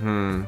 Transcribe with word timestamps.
Hmm. 0.00 0.46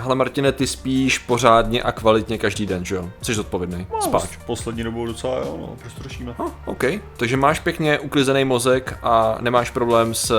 Hele 0.00 0.14
Martine, 0.14 0.52
ty 0.52 0.66
spíš 0.66 1.18
pořádně 1.18 1.82
a 1.82 1.92
kvalitně 1.92 2.38
každý 2.38 2.66
den, 2.66 2.84
že 2.84 2.94
jo? 2.94 3.10
Jsi 3.22 3.34
zodpovědný, 3.34 3.86
No, 3.92 4.02
spáč. 4.02 4.36
Poslední 4.46 4.82
dobou 4.84 5.06
docela 5.06 5.38
jo, 5.38 5.56
no, 5.60 5.76
řešíme? 6.00 6.34
Oh, 6.38 6.50
OK, 6.66 6.84
takže 7.16 7.36
máš 7.36 7.60
pěkně 7.60 7.98
uklizený 7.98 8.44
mozek 8.44 8.98
a 9.02 9.38
nemáš 9.40 9.70
problém 9.70 10.14
s 10.14 10.32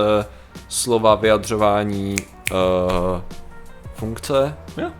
slova 0.69 1.15
vyjadřování 1.15 2.15
uh, 2.51 2.57
funkce. 3.93 4.55
Jo. 4.77 4.91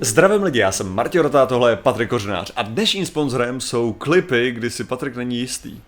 Zdravím 0.00 0.42
lidi, 0.42 0.58
já 0.58 0.72
jsem 0.72 0.88
Martin 0.94 1.20
Rota, 1.20 1.46
tohle 1.46 1.70
je 1.70 1.76
Patrik 1.76 2.10
Kořenář 2.10 2.52
a 2.56 2.62
dnešním 2.62 3.06
sponzorem 3.06 3.60
jsou 3.60 3.92
klipy, 3.92 4.50
kdy 4.50 4.70
si 4.70 4.84
Patrik 4.84 5.16
není 5.16 5.38
jistý. 5.38 5.80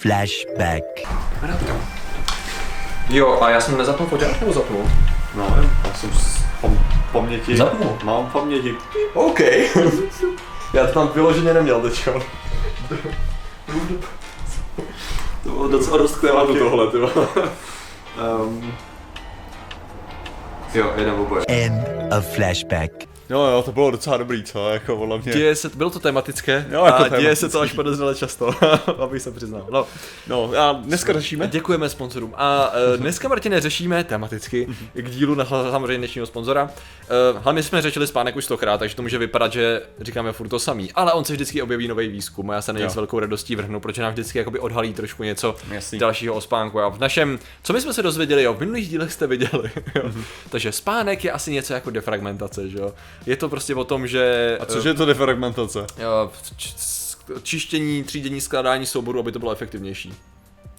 Flashback. 0.00 0.84
Jo, 3.08 3.38
a 3.42 3.50
já 3.50 3.60
jsem 3.60 3.78
nezapnul 3.78 4.08
foťák 4.08 4.40
nebo 4.40 4.52
zapnul? 4.52 4.90
No, 5.34 5.56
já 5.84 5.94
jsem 5.94 6.12
z 6.12 6.44
pam- 6.62 6.78
paměti. 7.12 7.56
Zapnul. 7.56 7.98
Mám 8.04 8.26
paměti. 8.26 8.74
OK. 9.14 9.40
já 10.74 10.86
to 10.86 10.92
tam 10.92 11.08
vyloženě 11.14 11.54
neměl 11.54 11.80
teďka. 11.80 12.12
to 15.42 15.48
bylo 15.50 15.68
docela 15.68 15.96
dost 15.96 16.20
tématu 16.20 16.58
tohle, 16.58 16.90
ty 16.90 16.96
um, 16.98 18.72
jo, 20.74 20.92
jeden 20.96 21.14
oboje. 21.14 21.44
End 21.48 21.88
of 22.18 22.26
flashback. 22.26 23.11
Jo, 23.32 23.40
jo, 23.42 23.62
to 23.62 23.72
bylo 23.72 23.90
docela 23.90 24.16
dobrý, 24.16 24.42
co? 24.42 24.68
Jako 24.70 24.96
podle 24.96 25.18
mě. 25.18 25.32
Děje 25.32 25.56
se, 25.56 25.68
bylo 25.74 25.90
to 25.90 25.98
tematické 25.98 26.66
Jo, 26.70 26.84
jako 26.84 26.96
a 26.96 27.08
děje 27.08 27.10
tematický. 27.10 27.36
se 27.40 27.48
to 27.48 27.60
až 27.60 27.72
podezřele 27.72 28.14
často, 28.14 28.50
abych 28.98 29.22
se 29.22 29.30
přiznal. 29.30 29.66
No, 29.70 29.86
No, 30.26 30.52
a 30.58 30.72
dneska 30.72 31.12
řešíme. 31.12 31.48
Děkujeme 31.48 31.88
sponzorům. 31.88 32.34
A 32.36 32.70
uh, 32.92 32.96
dneska, 33.00 33.28
Martine, 33.28 33.60
řešíme 33.60 34.04
tematicky 34.04 34.68
k 34.94 35.10
dílu 35.10 35.34
na 35.34 35.44
samozřejmě 35.44 35.98
dnešního 35.98 36.26
sponzora. 36.26 36.62
Uh, 37.34 37.42
hlavně 37.42 37.62
jsme 37.62 37.82
řešili 37.82 38.06
spánek 38.06 38.36
už 38.36 38.44
stokrát, 38.44 38.78
takže 38.78 38.96
to 38.96 39.02
může 39.02 39.18
vypadat, 39.18 39.52
že 39.52 39.82
říkáme 40.00 40.32
furt 40.32 40.48
to 40.48 40.58
samý. 40.58 40.92
Ale 40.92 41.12
on 41.12 41.24
se 41.24 41.32
vždycky 41.32 41.62
objeví 41.62 41.88
nový 41.88 42.08
výzkum 42.08 42.50
a 42.50 42.54
já 42.54 42.62
se 42.62 42.72
na 42.72 42.78
něj 42.78 42.90
s 42.90 42.96
velkou 42.96 43.18
radostí 43.18 43.56
vrhnu, 43.56 43.80
protože 43.80 44.02
nám 44.02 44.12
vždycky 44.12 44.38
jakoby 44.38 44.58
odhalí 44.58 44.92
trošku 44.94 45.22
něco 45.22 45.56
Jasný. 45.70 45.98
dalšího 45.98 46.34
o 46.34 46.40
spánku. 46.40 46.80
A 46.80 46.88
v 46.88 46.98
našem, 46.98 47.38
co 47.62 47.72
my 47.72 47.80
jsme 47.80 47.92
se 47.92 48.02
dozvěděli, 48.02 48.42
jo, 48.42 48.54
v 48.54 48.60
minulých 48.60 48.88
dílech 48.88 49.12
jste 49.12 49.26
viděli. 49.26 49.70
Jo. 49.94 50.02
Takže 50.50 50.72
spánek 50.72 51.24
je 51.24 51.32
asi 51.32 51.52
něco 51.52 51.74
jako 51.74 51.90
defragmentace, 51.90 52.68
že 52.68 52.78
jo. 52.78 52.92
Je 53.26 53.36
to 53.36 53.48
prostě 53.48 53.74
o 53.74 53.84
tom, 53.84 54.06
že... 54.06 54.56
A 54.60 54.64
což 54.66 54.84
je 54.84 54.94
to 54.94 55.04
defragmentace? 55.06 55.86
čištění, 57.42 58.04
třídění, 58.04 58.40
skládání 58.40 58.86
souboru, 58.86 59.18
aby 59.18 59.32
to 59.32 59.38
bylo 59.38 59.52
efektivnější. 59.52 60.14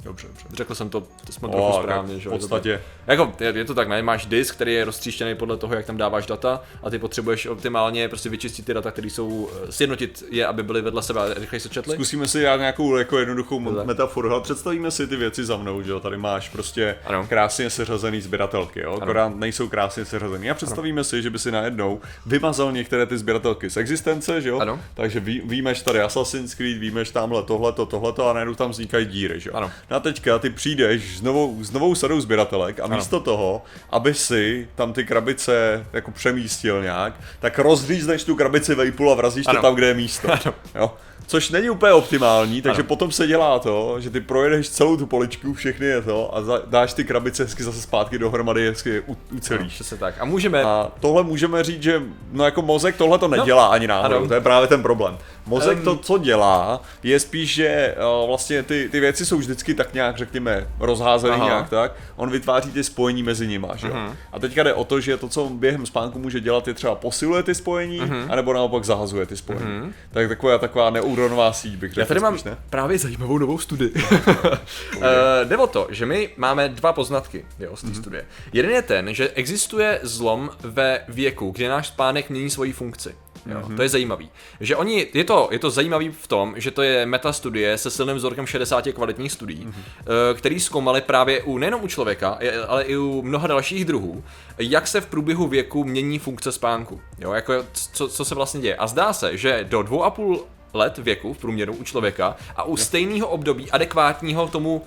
Dobře, 0.03 0.27
dobře. 0.27 0.45
Řekl 0.53 0.75
jsem 0.75 0.89
to, 0.89 1.01
to 1.25 1.31
jsme 1.33 1.47
O, 1.47 1.51
trochu 1.51 1.71
tak 1.71 1.81
správně, 1.83 2.19
že 2.19 2.21
v 2.21 2.25
jo, 2.25 2.31
je 2.33 2.39
to 2.39 2.47
tak. 2.47 2.49
podstatě. 2.49 2.81
Jako, 3.07 3.33
je, 3.39 3.53
je 3.57 3.65
to 3.65 3.73
tak, 3.73 3.87
ne? 3.87 4.01
Máš 4.03 4.25
disk, 4.25 4.55
který 4.55 4.73
je 4.73 4.85
roztříštěný 4.85 5.35
podle 5.35 5.57
toho, 5.57 5.73
jak 5.75 5.85
tam 5.85 5.97
dáváš 5.97 6.25
data 6.25 6.61
a 6.83 6.89
ty 6.89 6.99
potřebuješ 6.99 7.45
optimálně 7.45 8.09
prostě 8.09 8.29
vyčistit 8.29 8.65
ty 8.65 8.73
data, 8.73 8.91
které 8.91 9.07
jsou, 9.09 9.49
eh, 9.67 9.71
sjednotit 9.71 10.23
je, 10.31 10.45
aby 10.47 10.63
byly 10.63 10.81
vedle 10.81 11.03
sebe 11.03 11.21
a 11.21 11.33
rychleji 11.33 11.59
se 11.59 11.69
četly. 11.69 11.93
Zkusíme 11.95 12.27
si 12.27 12.41
dát 12.43 12.57
nějakou 12.57 12.95
jako 12.95 13.19
jednoduchou 13.19 13.63
Dobře. 13.63 13.83
metaforu. 13.83 14.31
Ale 14.31 14.41
představíme 14.41 14.91
si 14.91 15.07
ty 15.07 15.15
věci 15.15 15.45
za 15.45 15.57
mnou, 15.57 15.81
že 15.81 15.91
jo? 15.91 15.99
Tady 15.99 16.17
máš 16.17 16.49
prostě 16.49 16.95
Ano. 17.05 17.25
krásně 17.29 17.69
seřazený 17.69 18.21
sběratelky, 18.21 18.79
jo? 18.81 18.97
Akorát 19.01 19.35
nejsou 19.35 19.67
krásně 19.69 20.05
seřazený. 20.05 20.51
A 20.51 20.53
představíme 20.53 21.03
si, 21.03 21.21
že 21.21 21.29
by 21.29 21.39
si 21.39 21.51
najednou 21.51 22.01
vymazal 22.25 22.71
některé 22.71 23.05
ty 23.05 23.17
sběratelky 23.17 23.69
z 23.69 23.77
existence, 23.77 24.41
že 24.41 24.49
jo? 24.49 24.59
Ano. 24.59 24.79
Takže 24.93 25.19
ví, 25.19 25.41
víme, 25.45 25.75
že 25.75 25.83
tady 25.83 26.01
Assassin's 26.01 26.55
Creed, 26.55 26.77
víme, 26.77 27.05
že 27.05 27.13
tamhle 27.13 27.43
tohleto, 27.43 27.85
tohleto 27.85 28.29
a 28.29 28.33
najednou 28.33 28.55
tam 28.55 28.69
vznikají 28.71 29.05
díry, 29.05 29.39
že 29.39 29.49
jo? 29.49 29.55
Ano. 29.55 29.71
No 29.93 29.97
a 29.97 29.99
teďka 29.99 30.39
ty 30.39 30.49
přijdeš 30.49 31.17
s 31.17 31.21
novou, 31.21 31.63
s 31.63 31.71
novou 31.71 31.95
sadou 31.95 32.21
sběratelek 32.21 32.79
a 32.79 32.87
místo 32.87 33.19
toho, 33.19 33.61
aby 33.89 34.13
si 34.13 34.69
tam 34.75 34.93
ty 34.93 35.05
krabice 35.05 35.85
jako 35.93 36.11
přemístil 36.11 36.81
nějak, 36.81 37.13
tak 37.39 37.59
rozřízneš 37.59 38.23
tu 38.23 38.35
krabici 38.35 38.75
vejpul 38.75 39.11
a 39.11 39.15
vrazíš 39.15 39.47
Ano. 39.47 39.55
to 39.57 39.61
tam, 39.61 39.75
kde 39.75 39.87
je 39.87 39.93
místo. 39.93 40.27
Jo? 40.75 40.93
Což 41.27 41.49
není 41.49 41.69
úplně 41.69 41.93
optimální, 41.93 42.61
takže 42.61 42.81
Ano. 42.81 42.87
potom 42.87 43.11
se 43.11 43.27
dělá 43.27 43.59
to, 43.59 44.01
že 44.01 44.09
ty 44.09 44.21
projedeš 44.21 44.69
celou 44.69 44.97
tu 44.97 45.05
poličku, 45.05 45.53
všechny 45.53 45.85
je 45.85 46.01
to 46.01 46.35
a 46.37 46.41
za, 46.41 46.61
dáš 46.67 46.93
ty 46.93 47.03
krabice 47.03 47.43
hezky 47.43 47.63
zase 47.63 47.81
zpátky 47.81 48.19
dohromady, 48.19 48.67
hezky 48.67 48.89
je 48.89 49.01
u, 49.01 49.17
ucelíš. 49.31 49.73
Přesně 49.73 49.97
tak. 49.97 50.15
A 50.19 50.25
můžeme, 50.25 50.63
A 50.63 50.91
tohle 50.99 51.23
můžeme 51.23 51.63
říct, 51.63 51.83
že 51.83 52.01
no 52.31 52.45
jako 52.45 52.61
mozek 52.61 52.95
tohle 52.97 53.17
to 53.19 53.27
nedělá 53.27 53.67
ani 53.67 53.87
náhodou, 53.87 54.17
ano. 54.17 54.27
to 54.27 54.33
je 54.33 54.41
právě 54.41 54.67
ten 54.67 54.81
problém. 54.81 55.17
Mozek 55.45 55.77
Em. 55.77 55.83
to, 55.83 55.95
co 55.97 56.17
dělá, 56.17 56.81
je 57.03 57.19
spíš, 57.19 57.53
že 57.53 57.95
uh, 58.21 58.27
vlastně 58.27 58.63
ty, 58.63 58.89
ty 58.91 58.99
věci 58.99 59.25
jsou 59.25 59.37
vždycky 59.37 59.73
tak 59.73 59.82
nějak, 59.93 60.17
řekněme, 60.17 60.67
rozházené 60.79 61.33
Aha. 61.35 61.45
nějak 61.45 61.69
tak, 61.69 61.91
on 62.15 62.29
vytváří 62.29 62.71
ty 62.71 62.83
spojení 62.83 63.23
mezi 63.23 63.47
nima, 63.47 63.75
že 63.75 63.87
jo. 63.87 63.93
Mhm. 63.95 64.15
A 64.31 64.39
teďka 64.39 64.63
jde 64.63 64.73
o 64.73 64.83
to, 64.83 64.99
že 64.99 65.17
to, 65.17 65.29
co 65.29 65.43
on 65.43 65.57
během 65.57 65.85
spánku 65.85 66.19
může 66.19 66.39
dělat, 66.39 66.67
je 66.67 66.73
třeba 66.73 66.95
posiluje 66.95 67.43
ty 67.43 67.55
spojení, 67.55 67.99
Mhm. 67.99 68.25
anebo 68.29 68.53
naopak 68.53 68.83
zahazuje 68.83 69.25
ty 69.25 69.37
spojení. 69.37 69.93
Tak 70.11 70.27
taková 70.27 70.57
taková 70.57 70.89
neuronová 70.89 71.53
síť 71.53 71.75
bych 71.75 71.89
řekl 71.91 71.99
já 71.99 72.05
tady 72.05 72.19
mám 72.19 72.33
spíš, 72.33 72.43
ne? 72.43 72.57
právě 72.69 72.97
zajímavou 72.97 73.37
novou 73.37 73.57
studii. 73.57 73.93
uh, 73.93 75.03
jde 75.43 75.57
o 75.57 75.67
to, 75.67 75.87
že 75.89 76.05
my 76.05 76.29
máme 76.37 76.69
dva 76.69 76.93
poznatky 76.93 77.45
jo, 77.59 77.75
z 77.75 77.81
té 77.81 77.93
studie. 77.95 78.25
Jeden 78.53 78.71
je 78.71 78.81
ten, 78.81 79.13
že 79.13 79.29
existuje 79.29 79.99
zlom 80.03 80.49
ve 80.63 80.99
věku, 81.07 81.51
kdy 81.51 81.67
náš 81.67 81.87
spánek 81.87 82.29
mění 82.29 82.49
svoji 82.49 82.73
funkci. 82.73 83.15
Jo, 83.45 83.69
To 83.75 83.81
je 83.81 83.89
zajímavý. 83.89 84.29
Že 84.59 84.75
oni, 84.75 85.07
je 85.13 85.23
to, 85.23 85.47
je 85.51 85.59
to 85.59 85.69
zajímavý 85.69 86.09
v 86.09 86.27
tom, 86.27 86.53
že 86.57 86.71
to 86.71 86.81
je 86.81 87.05
metastudie 87.05 87.77
se 87.77 87.89
silným 87.91 88.15
vzorkem 88.15 88.47
60 88.47 88.87
kvalitních 88.93 89.31
studií, 89.31 89.67
eh, 89.67 90.03
který 90.33 90.59
zkoumali 90.59 91.01
právě 91.01 91.43
u 91.43 91.57
nejenom 91.57 91.83
u 91.83 91.87
člověka, 91.87 92.39
ale 92.67 92.83
i 92.83 92.97
u 92.97 93.21
mnoha 93.21 93.47
dalších 93.47 93.85
druhů, 93.85 94.23
jak 94.57 94.87
se 94.87 95.01
v 95.01 95.05
průběhu 95.05 95.47
věku 95.47 95.83
mění 95.83 96.19
funkce 96.19 96.51
spánku. 96.51 97.01
Jo, 97.19 97.31
jako 97.31 97.53
co, 97.93 98.07
co 98.07 98.25
se 98.25 98.35
vlastně 98.35 98.61
děje. 98.61 98.75
A 98.75 98.87
zdá 98.87 99.13
se, 99.13 99.37
že 99.37 99.63
do 99.63 99.83
dvou 99.83 100.03
a 100.03 100.09
půl 100.09 100.45
let 100.73 100.97
věku 100.97 101.33
v 101.33 101.37
průměru 101.37 101.73
u 101.73 101.83
člověka 101.83 102.35
a 102.55 102.63
u 102.63 102.77
stejného 102.77 103.27
období 103.27 103.71
adekvátního 103.71 104.47
tomu 104.47 104.81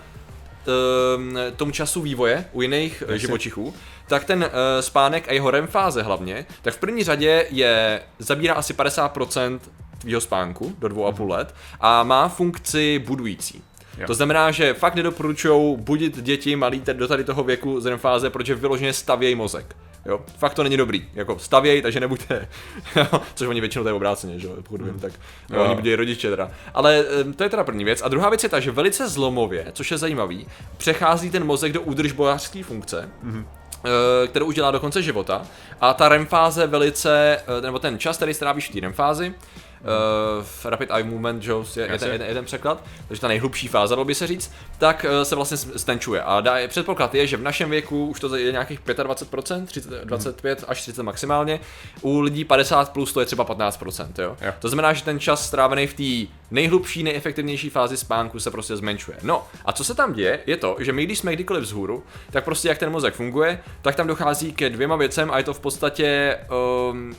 tomu 1.57 1.71
času 1.73 2.01
vývoje 2.01 2.45
u 2.53 2.63
jiných 2.63 3.01
Jasně. 3.01 3.19
živočichů, 3.19 3.75
tak 4.09 4.25
ten 4.25 4.39
uh, 4.39 4.51
spánek 4.81 5.29
a 5.29 5.33
jeho 5.33 5.51
REM 5.51 5.67
fáze 5.67 6.03
hlavně, 6.03 6.47
tak 6.63 6.75
v 6.75 6.79
první 6.79 7.05
řadě 7.05 7.47
je 7.51 8.03
zabírá 8.19 8.55
asi 8.55 8.75
50% 8.75 9.59
tvýho 9.99 10.21
spánku 10.21 10.77
do 10.79 10.89
dvou 10.89 11.07
a 11.07 11.13
půl 11.13 11.31
let 11.31 11.55
a 11.81 12.03
má 12.03 12.29
funkci 12.29 12.99
budující. 13.07 13.63
Jo. 13.99 14.07
To 14.07 14.15
znamená, 14.15 14.51
že 14.51 14.75
fakt 14.75 14.95
nedoporučují 14.95 15.77
budit 15.77 16.23
děti 16.23 16.57
malý 16.57 16.83
do 16.93 17.09
tady 17.09 17.25
toho 17.25 17.45
věku 17.45 17.81
z 17.81 17.87
REM 17.87 17.99
fáze, 17.99 18.31
protože 18.31 18.55
vyloženě 18.55 18.93
stavějí 18.93 19.35
mozek. 19.35 19.77
Jo, 20.09 20.21
fakt 20.39 20.55
to 20.55 20.63
není 20.63 20.77
dobrý. 20.77 21.09
Jako 21.15 21.39
stavěj, 21.39 21.83
takže 21.83 22.01
nebuďte. 22.01 22.49
Což 23.35 23.49
oni 23.49 23.61
většinou 23.61 23.85
to 23.85 23.89
je 23.89 23.95
obráceně, 23.95 24.39
že 24.39 24.47
jo, 24.47 24.55
pokud 24.57 24.83
vím, 24.83 25.01
tak 25.01 25.13
jo. 25.51 25.65
Oni 25.65 25.75
budí 25.75 25.95
rodiče 25.95 26.31
teda. 26.31 26.51
Ale 26.75 27.05
to 27.37 27.43
je 27.43 27.51
teda 27.51 27.65
první 27.65 27.85
věc. 27.85 28.03
A 28.03 28.09
druhá 28.09 28.29
věc 28.29 28.43
je 28.43 28.49
ta, 28.49 28.61
že 28.61 28.71
velice 28.71 29.09
zlomově, 29.09 29.67
což 29.73 29.91
je 29.91 29.99
zajímavý, 29.99 30.47
přechází 30.77 31.31
ten 31.31 31.45
mozek 31.45 31.73
do 31.73 31.83
údržbovářské 31.83 32.63
funkce. 32.63 33.11
Mm-hmm 33.25 33.45
kterou 34.27 34.47
už 34.47 34.55
dělá 34.55 34.71
do 34.71 34.81
konce 34.81 35.03
života. 35.03 35.47
A 35.81 35.95
ta 35.95 36.09
REM 36.09 36.27
fáze 36.27 36.67
velice, 36.67 37.43
eh, 37.59 37.61
nebo 37.61 37.79
ten 37.79 37.99
čas, 37.99 38.17
který 38.17 38.35
strávíš 38.35 38.71
v 38.71 38.73
té 38.73 38.81
REM 38.81 38.93
fázi, 38.93 39.35
Uh, 39.81 40.45
rapid 40.71 40.91
eye 40.91 41.05
movement, 41.05 41.43
že 41.43 41.51
jo, 41.51 41.65
je, 41.77 41.83
je, 41.83 41.93
je, 41.93 41.99
ten- 41.99 42.23
je 42.23 42.35
ten 42.35 42.45
překlad, 42.45 42.85
takže 43.09 43.21
ta 43.21 43.29
nejhlubší 43.29 43.69
fáze, 43.69 43.95
dalo 43.95 44.05
by 44.05 44.15
se 44.15 44.27
říct, 44.27 44.53
tak 44.79 45.07
uh, 45.09 45.23
se 45.23 45.35
vlastně 45.37 45.57
stenčuje. 45.57 46.23
A 46.23 46.41
dá, 46.41 46.55
předpoklad 46.69 47.15
je, 47.15 47.27
že 47.27 47.37
v 47.37 47.43
našem 47.43 47.71
věku 47.71 48.07
už 48.07 48.21
to 48.21 48.37
je 48.37 48.53
nějakých 48.53 48.81
25%, 48.81 49.67
30, 49.67 49.91
25 50.05 50.65
až 50.69 50.83
30 50.83 51.03
maximálně, 51.03 51.61
u 52.01 52.21
lidí 52.21 52.45
50 52.45 52.93
plus 52.93 53.13
to 53.13 53.21
je 53.21 53.27
třeba 53.27 53.45
15%, 53.45 54.09
jo. 54.19 54.37
Jo. 54.41 54.53
To 54.61 54.69
znamená, 54.69 54.93
že 54.93 55.05
ten 55.05 55.21
čas 55.21 55.47
strávený 55.47 55.87
v 55.87 55.95
té 55.95 56.33
nejhlubší, 56.51 57.03
nejefektivnější 57.03 57.71
fázi 57.71 57.97
spánku 57.97 58.41
se 58.41 58.51
prostě 58.51 58.77
zmenšuje. 58.77 59.19
No 59.23 59.47
a 59.65 59.73
co 59.73 59.85
se 59.85 59.95
tam 59.95 60.13
děje, 60.13 60.39
je 60.47 60.57
to, 60.57 60.77
že 60.79 60.93
my 60.93 61.05
když 61.05 61.19
jsme 61.19 61.33
kdykoliv 61.33 61.63
vzhůru, 61.63 62.05
tak 62.31 62.45
prostě 62.45 62.69
jak 62.69 62.79
ten 62.79 62.91
mozek 62.91 63.15
funguje, 63.15 63.61
tak 63.83 63.95
tam 63.95 64.07
dochází 64.07 64.53
ke 64.53 64.71
dvěma 64.71 64.97
věcem 64.97 65.31
a 65.31 65.39
je 65.39 65.45
to 65.45 65.55
v 65.55 65.61
podstatě 65.61 66.39
um, 66.91 67.17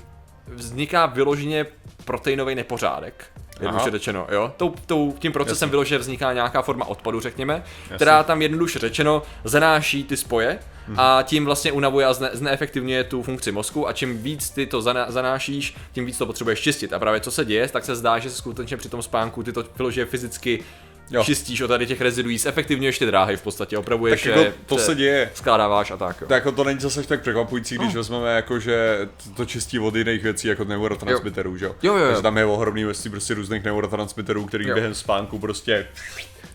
vzniká 0.48 1.06
vyloženě 1.06 1.66
proteinový 2.06 2.56
nepořádek. 2.56 3.26
Jednoduše 3.62 3.92
řečeno, 3.92 4.28
jo. 4.32 4.54
Tou, 4.58 4.74
tou, 4.86 5.16
tím 5.20 5.32
procesem 5.32 5.70
vyloženě 5.70 5.98
vzniká 5.98 6.34
nějaká 6.34 6.62
forma 6.62 6.86
odpadu, 6.86 7.20
řekněme, 7.20 7.64
která 7.96 8.24
tam 8.24 8.42
jednoduše 8.42 8.80
řečeno 8.80 9.24
zanáší 9.44 10.04
ty 10.04 10.18
spoje 10.18 10.60
a 10.98 11.24
tím 11.24 11.46
vlastně 11.46 11.72
unavuje 11.72 12.06
a 12.06 12.14
zne, 12.14 12.30
zneefektivňuje 12.34 13.04
tu 13.04 13.24
funkci 13.24 13.52
mozku 13.52 13.88
a 13.88 13.94
čím 13.94 14.18
víc 14.18 14.50
ty 14.50 14.66
to 14.66 14.82
zana, 14.82 15.12
zanášíš, 15.12 15.76
tím 15.92 16.06
víc 16.06 16.18
to 16.18 16.26
potřebuješ 16.26 16.62
čistit. 16.62 16.94
A 16.94 17.00
právě 17.00 17.20
co 17.20 17.32
se 17.32 17.46
děje, 17.46 17.68
tak 17.68 17.86
se 17.86 17.96
zdá, 17.96 18.20
že 18.20 18.30
se 18.30 18.36
skutečně 18.36 18.78
při 18.78 18.90
tom 18.90 19.02
spánku 19.02 19.44
ty 19.44 19.54
to 19.54 19.64
vyloženě 19.78 20.06
fyzicky 20.06 20.64
Jo. 21.12 21.24
čistíš 21.24 21.62
od 21.62 21.68
tady 21.68 21.88
těch 21.88 22.02
reziduí, 22.02 22.38
zefektivňuješ 22.38 23.00
ty 23.00 23.06
dráhy 23.06 23.38
v 23.38 23.42
podstatě, 23.42 23.78
opravuješ 23.78 24.22
Tak 24.22 24.26
jako 24.30 24.40
je, 24.40 24.54
to 24.66 24.78
se 24.78 24.96
děje. 24.96 25.32
skládáváš 25.34 25.92
a 25.92 25.98
tak. 25.98 26.22
Jo. 26.22 26.28
Tak 26.28 26.36
jako 26.36 26.52
to 26.52 26.64
není 26.64 26.80
zase 26.80 27.04
tak 27.04 27.22
překvapující, 27.22 27.76
když 27.78 27.94
No. 27.94 28.00
vezmeme 28.00 28.36
jako, 28.36 28.60
že 28.60 29.08
to 29.38 29.46
čistí 29.46 29.80
od 29.80 29.96
jiných 29.96 30.24
věcí, 30.24 30.48
jako 30.48 30.64
neurotransmiterů, 30.64 31.58
že 31.58 31.66
jo? 31.66 31.76
Jo, 31.84 31.94
jo, 31.94 32.00
jo. 32.00 32.06
Takže 32.08 32.22
tam 32.22 32.38
je 32.38 32.46
ohromný 32.46 32.84
množství 32.84 33.10
prostě 33.12 33.34
různých 33.34 33.64
neurotransmiterů, 33.64 34.46
který 34.46 34.68
Jo. 34.68 34.74
během 34.74 34.94
spánku 34.96 35.40
prostě 35.40 35.88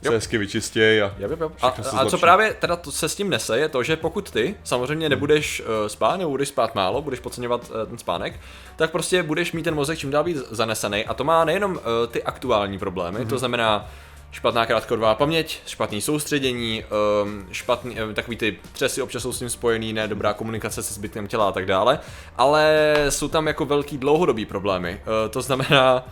se 0.02 0.10
hezky 0.10 0.36
a 0.38 0.40
Jo, 0.92 1.12
jo, 1.18 1.36
jo. 1.40 1.52
A, 1.62 1.82
se 1.82 1.90
a 1.90 2.06
co 2.06 2.18
právě 2.18 2.54
teda 2.54 2.76
to 2.76 2.92
se 2.92 3.08
s 3.08 3.14
tím 3.14 3.30
nese, 3.30 3.58
je 3.58 3.68
to, 3.68 3.82
že 3.82 3.96
pokud 3.96 4.30
ty 4.30 4.54
samozřejmě 4.64 5.08
nebudeš 5.08 5.60
uh, 5.60 5.66
spát, 5.88 6.16
nebo 6.16 6.30
budeš 6.30 6.48
spát 6.48 6.74
málo, 6.74 7.02
budeš 7.02 7.20
podceňovat 7.20 7.70
uh, 7.70 7.88
ten 7.88 7.98
spánek, 7.98 8.40
tak 8.76 8.90
prostě 8.90 9.22
budeš 9.22 9.52
mít 9.52 9.62
ten 9.62 9.74
mozek 9.74 9.98
čím 9.98 10.10
dál 10.10 10.24
víc 10.24 10.38
zanesený. 10.50 11.04
A 11.04 11.14
to 11.14 11.24
má 11.24 11.44
nejenom 11.44 11.72
uh, 11.72 11.78
ty 12.10 12.22
aktuální 12.22 12.78
problémy, 12.78 13.18
Mhm. 13.18 13.28
to 13.28 13.38
znamená 13.38 13.90
špatná 14.32 14.66
krátkodobá 14.66 15.14
paměť, 15.14 15.60
špatný 15.66 16.00
soustředění, 16.00 16.84
um, 17.24 17.46
špatný, 17.52 18.00
uh, 18.00 18.12
takový 18.12 18.36
ty 18.36 18.58
třesy 18.72 19.02
občas 19.02 19.22
jsou 19.22 19.32
s 19.32 19.38
tím 19.38 19.50
spojený, 19.50 19.92
ne 19.92 20.08
dobrá 20.08 20.34
komunikace 20.34 20.82
se 20.82 20.94
zbytkem 20.94 21.26
těla 21.26 21.48
a 21.48 21.52
tak 21.52 21.66
dále, 21.66 21.98
ale 22.36 22.94
jsou 23.08 23.28
tam 23.28 23.46
jako 23.46 23.64
velký 23.64 23.98
dlouhodobý 23.98 24.46
problémy. 24.46 25.00
Uh, 25.00 25.30
to 25.30 25.42
znamená, 25.42 26.06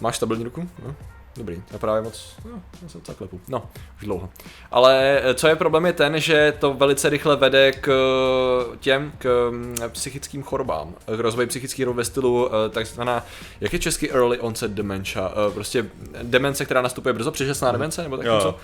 máš 0.00 0.16
stabilní 0.16 0.44
ruku? 0.44 0.68
No. 0.86 0.94
Dobrý, 1.36 1.62
já 1.70 1.78
právě 1.78 2.02
moc, 2.02 2.36
no, 2.44 2.62
já 2.82 2.88
se 2.88 2.98
docela 2.98 3.16
klepu. 3.16 3.40
No, 3.48 3.62
už 3.96 4.04
dlouho. 4.04 4.30
Ale 4.70 5.20
eh, 5.24 5.34
co 5.34 5.48
je 5.48 5.56
problém 5.56 5.86
je 5.86 5.92
ten, 5.92 6.20
že 6.20 6.52
to 6.58 6.74
velice 6.74 7.08
rychle 7.08 7.36
vede 7.36 7.72
k 7.72 7.88
eh, 7.88 8.76
těm, 8.76 9.12
k 9.18 9.50
mm, 9.50 9.76
psychickým 9.88 10.42
chorobám, 10.42 10.94
k 11.16 11.20
rozvoji 11.20 11.46
psychických 11.46 11.84
chorob 11.84 11.96
ve 11.96 12.04
stylu 12.04 12.48
eh, 12.48 12.68
takzvaná, 12.68 13.24
jak 13.60 13.72
je 13.72 13.78
český 13.78 14.10
early 14.10 14.40
onset 14.40 14.70
dementia, 14.70 15.32
prostě 15.54 15.86
demence, 16.22 16.64
která 16.64 16.82
nastupuje 16.82 17.12
brzo, 17.12 17.30
předčasná 17.30 17.72
demence, 17.72 18.02
nebo 18.02 18.16
tak 18.16 18.26
něco. 18.26 18.58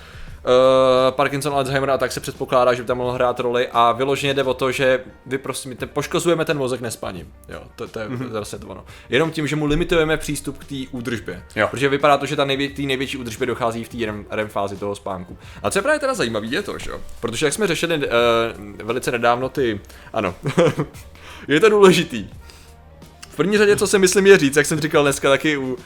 Uh, 0.45 1.15
Parkinson, 1.15 1.55
Alzheimer 1.55 1.91
a 1.91 1.99
tak 1.99 2.13
se 2.13 2.21
předpokládá, 2.21 2.75
že 2.75 2.83
by 2.83 2.87
tam 2.87 2.97
mohlo 2.97 3.13
hrát 3.13 3.41
roli 3.41 3.69
a 3.73 3.93
vyloženě 3.93 4.35
jde 4.35 4.43
o 4.45 4.55
to, 4.55 4.73
že 4.73 5.01
vy 5.27 5.39
prostě 5.39 5.69
my 5.69 5.75
ten, 5.75 5.89
poškozujeme 5.89 6.45
ten 6.45 6.59
mozek 6.59 6.81
nespaním. 6.81 7.33
Jo, 7.49 7.63
to, 7.77 7.89
to 7.89 7.99
je 8.01 8.09
Mhm. 8.09 8.19
mm-hmm. 8.27 8.31
zase 8.31 8.59
to 8.59 8.67
ono. 8.67 8.85
Jenom 9.09 9.31
tím, 9.31 9.47
že 9.47 9.57
mu 9.57 9.67
limitujeme 9.67 10.17
přístup 10.17 10.59
k 10.59 10.65
té 10.65 10.75
údržbě. 10.91 11.43
Jo. 11.57 11.69
Protože 11.71 11.89
vypadá 11.89 12.17
to, 12.17 12.27
že 12.27 12.37
ta 12.37 12.45
nejvě, 12.45 12.69
tý 12.69 12.87
největší 12.87 13.17
údržbě 13.17 13.47
dochází 13.47 13.85
v 13.85 13.89
té 13.89 13.97
REM, 14.07 14.27
REM 14.31 14.49
fázi 14.49 14.77
toho 14.77 14.95
spánku. 14.95 15.39
A 15.63 15.71
co 15.71 15.79
je 15.79 15.83
právě 15.83 16.01
teda 16.01 16.15
zajímavé, 16.15 16.47
je 16.47 16.63
to, 16.63 16.79
že 16.79 16.91
jo? 16.91 17.01
Protože 17.21 17.47
jak 17.47 17.53
jsme 17.55 17.67
řešili 17.67 17.97
uh, 17.97 18.03
velice 18.87 19.11
nedávno 19.11 19.49
ty, 19.49 19.81
ano, 20.13 20.35
je 21.49 21.61
to 21.61 21.69
důležitý. 21.69 22.29
V 23.31 23.37
první 23.37 23.59
řadě, 23.59 23.77
co 23.77 23.87
si 23.87 23.99
myslím 23.99 24.27
je 24.27 24.39
říct, 24.39 24.57
jak 24.57 24.67
jsem 24.67 24.81
říkal 24.81 25.03
dneska 25.03 25.31
taky 25.31 25.57
u 25.57 25.79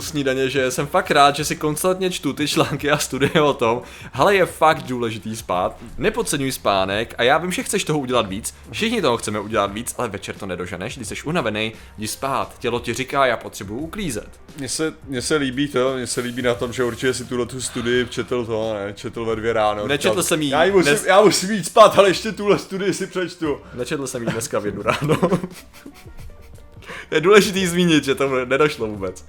snídaně, 0.00 0.50
že 0.50 0.70
jsem 0.70 0.86
fakt 0.86 1.10
rád, 1.10 1.36
že 1.36 1.44
si 1.44 1.56
konstantně 1.56 2.10
čtu 2.10 2.32
ty 2.32 2.48
články 2.48 2.90
a 2.90 2.98
studie 2.98 3.42
o 3.42 3.54
tom, 3.54 3.82
ale 4.12 4.34
je 4.34 4.46
fakt 4.46 4.82
důležitý 4.82 5.36
spát, 5.36 5.76
nepodceňuj 5.98 6.52
spánek 6.52 7.14
a 7.18 7.22
já 7.22 7.38
vím, 7.38 7.52
že 7.52 7.62
chceš 7.62 7.84
toho 7.84 7.98
udělat 7.98 8.28
víc, 8.28 8.54
všichni 8.70 9.02
toho 9.02 9.16
chceme 9.16 9.40
udělat 9.40 9.72
víc, 9.72 9.94
ale 9.98 10.08
večer 10.08 10.34
to 10.34 10.46
nedoženeš, 10.46 10.96
když 10.96 11.08
jsi 11.08 11.14
unavený, 11.24 11.72
jdi 11.98 12.08
spát, 12.08 12.58
tělo 12.58 12.80
ti 12.80 12.94
říká, 12.94 13.26
já 13.26 13.36
potřebuju 13.36 13.80
uklízet. 13.80 14.28
Mně 14.56 14.68
se, 14.68 14.94
mně 15.06 15.22
se 15.22 15.36
líbí 15.36 15.68
to, 15.68 15.94
mně 15.94 16.06
se 16.06 16.20
líbí 16.20 16.42
na 16.42 16.54
tom, 16.54 16.72
že 16.72 16.84
určitě 16.84 17.14
si 17.14 17.24
tuhle 17.24 17.46
tu 17.46 17.60
studii 17.60 18.06
četl 18.06 18.44
to, 18.46 18.74
ne, 18.74 18.92
četl 18.92 19.24
ve 19.24 19.36
dvě 19.36 19.52
ráno. 19.52 19.86
Nečetl 19.86 20.12
Říkal, 20.14 20.22
jsem 20.22 20.42
jí. 20.42 20.48
Já, 20.48 20.64
musím, 20.66 20.92
Dnes- 20.92 21.06
já 21.06 21.22
musím 21.22 21.50
jít 21.50 21.66
spát, 21.66 21.98
ale 21.98 22.08
ještě 22.08 22.32
tuhle 22.32 22.58
studii 22.58 22.94
si 22.94 23.06
přečtu. 23.06 23.60
Nečetl 23.74 24.06
jsem 24.06 24.22
ji 24.22 24.28
dneska 24.28 24.58
v 24.58 24.66
jednu 24.66 24.82
ráno. 24.82 25.18
je 27.10 27.20
důležitý 27.20 27.66
zmínit, 27.66 28.04
že 28.04 28.14
to 28.14 28.44
nedošlo 28.44 28.86
vůbec. 28.86 29.24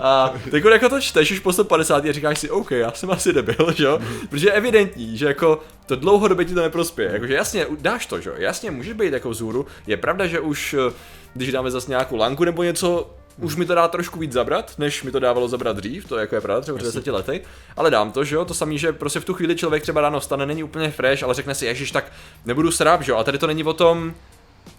A 0.00 0.34
teď 0.50 0.64
jako 0.64 0.88
to 0.88 1.00
čteš 1.00 1.30
už 1.30 1.38
po 1.38 1.52
150 1.52 2.04
a 2.04 2.12
říkáš 2.12 2.38
si, 2.38 2.50
OK, 2.50 2.70
já 2.70 2.92
jsem 2.92 3.10
asi 3.10 3.32
debil, 3.32 3.72
že 3.76 3.84
jo? 3.84 4.00
Protože 4.30 4.48
je 4.48 4.52
evidentní, 4.52 5.18
že 5.18 5.26
jako 5.26 5.62
to 5.86 5.96
dlouhodobě 5.96 6.44
ti 6.44 6.54
to 6.54 6.60
neprospěje. 6.60 7.10
Jakože 7.12 7.34
jasně, 7.34 7.66
dáš 7.80 8.06
to, 8.06 8.20
že 8.20 8.30
jo? 8.30 8.36
Jasně, 8.38 8.70
můžeš 8.70 8.92
být 8.92 9.12
jako 9.12 9.30
vzhůru. 9.30 9.66
Je 9.86 9.96
pravda, 9.96 10.26
že 10.26 10.40
už, 10.40 10.74
eh, 10.74 10.92
když 11.34 11.52
dáme 11.52 11.70
zase 11.70 11.90
nějakou 11.90 12.16
lanku 12.16 12.44
nebo 12.44 12.62
něco, 12.62 13.10
už 13.40 13.56
mi 13.56 13.66
to 13.66 13.74
dá 13.74 13.88
trošku 13.88 14.18
víc 14.18 14.32
zabrat, 14.32 14.72
než 14.78 15.02
mi 15.02 15.10
to 15.10 15.18
dávalo 15.18 15.48
zabrat 15.48 15.76
dřív, 15.76 16.08
to 16.08 16.18
jako 16.18 16.34
je 16.34 16.40
pravda, 16.40 16.60
třeba 16.60 16.78
před 16.78 16.86
10 16.86 17.10
lety, 17.10 17.40
ale 17.76 17.90
dám 17.90 18.12
to, 18.12 18.24
že 18.24 18.36
jo, 18.36 18.44
to 18.44 18.54
samý, 18.54 18.78
že 18.78 18.92
prostě 18.92 19.20
v 19.20 19.24
tu 19.24 19.34
chvíli 19.34 19.56
člověk 19.56 19.82
třeba 19.82 20.00
ráno 20.00 20.20
vstane, 20.20 20.46
není 20.46 20.62
úplně 20.62 20.90
fresh, 20.90 21.22
ale 21.22 21.34
řekne 21.34 21.54
si, 21.54 21.66
ježiš, 21.66 21.90
tak 21.90 22.12
nebudu 22.44 22.70
sráp, 22.70 23.02
že 23.02 23.12
jo, 23.12 23.18
a 23.18 23.24
tady 23.24 23.38
to 23.38 23.46
není 23.46 23.64
o 23.64 23.72
tom, 23.72 24.14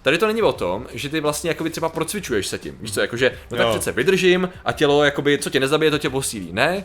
Tady 0.02 0.18
to 0.18 0.28
není 0.28 0.42
o 0.42 0.54
tom, 0.54 0.88
že 0.94 1.10
ty 1.10 1.20
vlastně 1.20 1.50
jakoby 1.50 1.70
třeba 1.70 1.90
procvičuješ 1.90 2.48
se 2.48 2.58
tím. 2.60 2.78
Víš 2.82 2.94
co, 2.94 3.02
jakože, 3.02 3.32
no 3.52 3.58
tak 3.58 3.66
Jo. 3.68 3.72
přece 3.74 3.92
vydržím 3.92 4.50
a 4.66 4.72
tělo, 4.72 5.04
jakoby, 5.04 5.38
co 5.38 5.50
tě 5.50 5.60
nezabije, 5.60 5.92
to 5.92 5.98
tě 5.98 6.10
posílí. 6.10 6.50
Ne, 6.54 6.84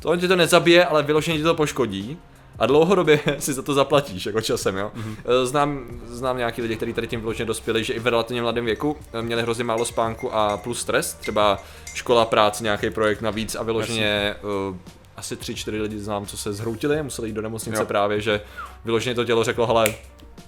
to 0.00 0.16
tě 0.16 0.28
to 0.28 0.36
nezabije, 0.36 0.84
ale 0.84 1.02
vyloženě 1.02 1.38
tě 1.38 1.44
to 1.44 1.54
poškodí. 1.54 2.18
A 2.58 2.66
dlouhodobě 2.66 3.20
si 3.38 3.52
za 3.52 3.62
to 3.62 3.74
zaplatíš, 3.74 4.26
jako 4.26 4.40
časem, 4.40 4.76
jo. 4.76 4.92
Eh, 5.24 5.46
Znám, 5.46 5.84
znám 6.06 6.36
nějaký 6.38 6.62
lidi, 6.62 6.76
kteří 6.76 6.92
tady 6.92 7.06
tím 7.06 7.20
vyloženě 7.20 7.46
dospěli, 7.46 7.84
že 7.84 7.92
i 7.92 7.98
v 7.98 8.06
relativně 8.06 8.42
mladém 8.42 8.64
věku 8.64 8.96
eh, 9.12 9.22
měli 9.22 9.42
hrozně 9.42 9.64
málo 9.64 9.84
spánku 9.84 10.34
a 10.34 10.56
plus 10.56 10.80
stres, 10.80 11.14
třeba 11.14 11.62
škola, 11.94 12.24
práce, 12.24 12.64
nějaký 12.64 12.90
projekt 12.90 13.20
navíc 13.20 13.54
a 13.54 13.62
vyloženě 13.62 14.34
uh, 14.70 14.76
asi 15.16 15.36
tři, 15.36 15.54
čtyři 15.54 15.80
lidi 15.80 15.98
znám, 15.98 16.26
co 16.26 16.36
se 16.36 16.52
zhroutili, 16.52 17.02
museli 17.02 17.28
jít 17.28 17.34
do 17.34 17.42
nemocnice 17.42 17.78
Jo. 17.82 17.86
právě, 17.86 18.20
že 18.20 18.40
vyloženě 18.84 19.14
to 19.14 19.24
tělo 19.24 19.44
řeklo, 19.44 19.66
hele, 19.66 19.94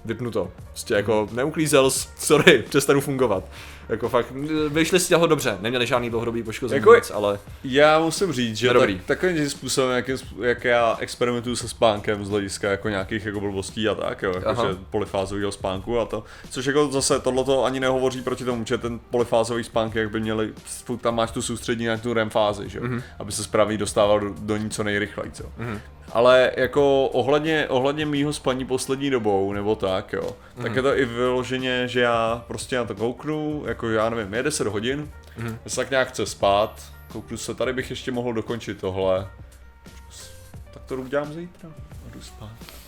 vypnu 0.05 0.31
to. 0.31 0.51
Prostě 0.69 0.93
jako 0.93 1.27
neuklízel, 1.31 1.91
sorry, 2.17 2.63
přestanu 2.69 3.01
fungovat. 3.01 3.43
Jako 3.89 4.09
fakt, 4.09 4.31
vyšli 4.69 4.99
z 4.99 5.07
toho 5.09 5.27
dobře, 5.27 5.57
neměli 5.61 5.87
žádný 5.87 6.09
dlouhodobý 6.09 6.43
poškození 6.43 6.79
Jako- 6.79 6.93
jako... 6.93 7.13
ale 7.13 7.39
Já 7.63 7.99
musím 7.99 8.33
říct, 8.33 8.57
že 8.57 8.69
tak, 8.73 8.89
takovým 9.05 9.49
způsobem, 9.49 9.91
jak, 9.95 10.09
jak 10.41 10.63
já 10.63 10.97
experimentuju 10.99 11.55
se 11.55 11.67
spánkem 11.69 12.25
z 12.25 12.29
hlediska 12.29 12.71
jako 12.71 12.89
nějakých 12.89 13.25
jako 13.25 13.39
blbostí 13.39 13.87
a 13.89 13.95
tak, 13.95 14.21
jo, 14.21 14.33
Aha. 14.45 14.63
jakože 14.65 14.79
polifázového 14.89 15.51
spánku 15.51 15.99
a 15.99 16.05
to, 16.05 16.23
což 16.49 16.65
jako 16.65 16.87
zase 16.91 17.19
tohleto 17.19 17.63
ani 17.65 17.79
nehovoří 17.79 18.21
proti 18.21 18.45
tomu, 18.45 18.65
že 18.65 18.77
ten 18.77 18.99
polifázový 19.09 19.63
spánek, 19.63 19.95
jak 19.95 20.09
by 20.11 20.19
měli, 20.19 20.53
tam 21.01 21.15
máš 21.15 21.31
tu 21.31 21.41
soustřední 21.41 21.85
na 21.85 21.97
tu 21.97 22.13
REM 22.13 22.29
fázi, 22.29 22.69
že 22.69 22.77
jo, 22.79 22.83
Mhm. 22.85 22.97
mm-hmm. 22.97 23.03
aby 23.19 23.31
se 23.31 23.43
správně 23.43 23.77
dostával 23.77 24.19
do, 24.19 24.33
do 24.39 24.57
ní 24.57 24.69
co 24.69 24.83
nejrychleji, 24.83 25.31
co. 25.31 25.43
Mm-hmm. 25.43 25.79
Ale 26.13 26.51
jako 26.57 27.07
ohledně, 27.07 27.67
ohledně 27.69 28.05
mýho 28.05 28.33
spaní 28.33 28.65
poslední 28.65 29.09
dobou, 29.09 29.53
nebo 29.53 29.75
tak, 29.75 30.13
jo, 30.13 30.21
mm-hmm. 30.21 30.61
tak 30.63 30.75
je 30.75 30.81
to 30.81 30.97
i 30.97 31.05
vyloženě, 31.05 31.87
že 31.87 32.01
já 32.01 32.43
prostě 32.47 32.77
na 32.77 32.85
to 32.85 32.95
kouknu, 32.95 33.63
jako 33.67 33.89
já 33.89 34.09
nevím, 34.09 34.33
je 34.33 34.43
10 34.43 34.67
hodin, 34.67 35.09
mm-hmm. 35.39 35.57
já 35.65 35.69
se 35.69 35.75
tak 35.75 35.89
nějak 35.89 36.07
chce 36.07 36.25
spát, 36.25 36.83
kouknu 37.11 37.37
se, 37.37 37.55
tady 37.55 37.73
bych 37.73 37.89
ještě 37.89 38.11
mohl 38.11 38.33
dokončit 38.33 38.81
tohle, 38.81 39.27
tak 40.73 40.83
to 40.83 40.95
udělám 40.95 41.33
zítra 41.33 41.69
a 41.69 42.13
jdu 42.13 42.21
spát. 42.21 42.80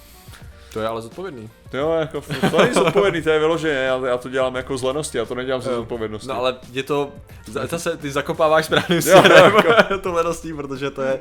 To 0.74 0.80
je 0.80 0.88
ale 0.88 1.02
zodpovědný. 1.02 1.50
Jo, 1.74 1.92
jako, 2.00 2.22
to 2.52 2.62
není 2.62 2.74
zodpovědný, 2.74 3.22
to 3.22 3.30
je 3.30 3.40
vyloženě, 3.40 3.74
já, 3.74 4.02
já 4.08 4.18
to 4.18 4.30
dělám 4.30 4.56
jako 4.56 4.78
z 4.78 4.84
lenosti, 4.84 5.18
já 5.18 5.26
to 5.26 5.36
nedělám 5.36 5.62
ze 5.62 5.76
zodpovědnosti. 5.76 6.28
No 6.28 6.38
ale 6.38 6.56
je 6.72 6.84
to, 6.84 7.12
za- 7.48 7.66
zase 7.68 7.98
ty 7.98 8.12
zakopáváš 8.12 8.66
správným 8.66 9.02
směrem 9.02 9.54
jako. 9.56 9.98
to 10.02 10.12
ledostí, 10.14 10.54
protože 10.54 10.92
to 10.92 11.02
je, 11.02 11.20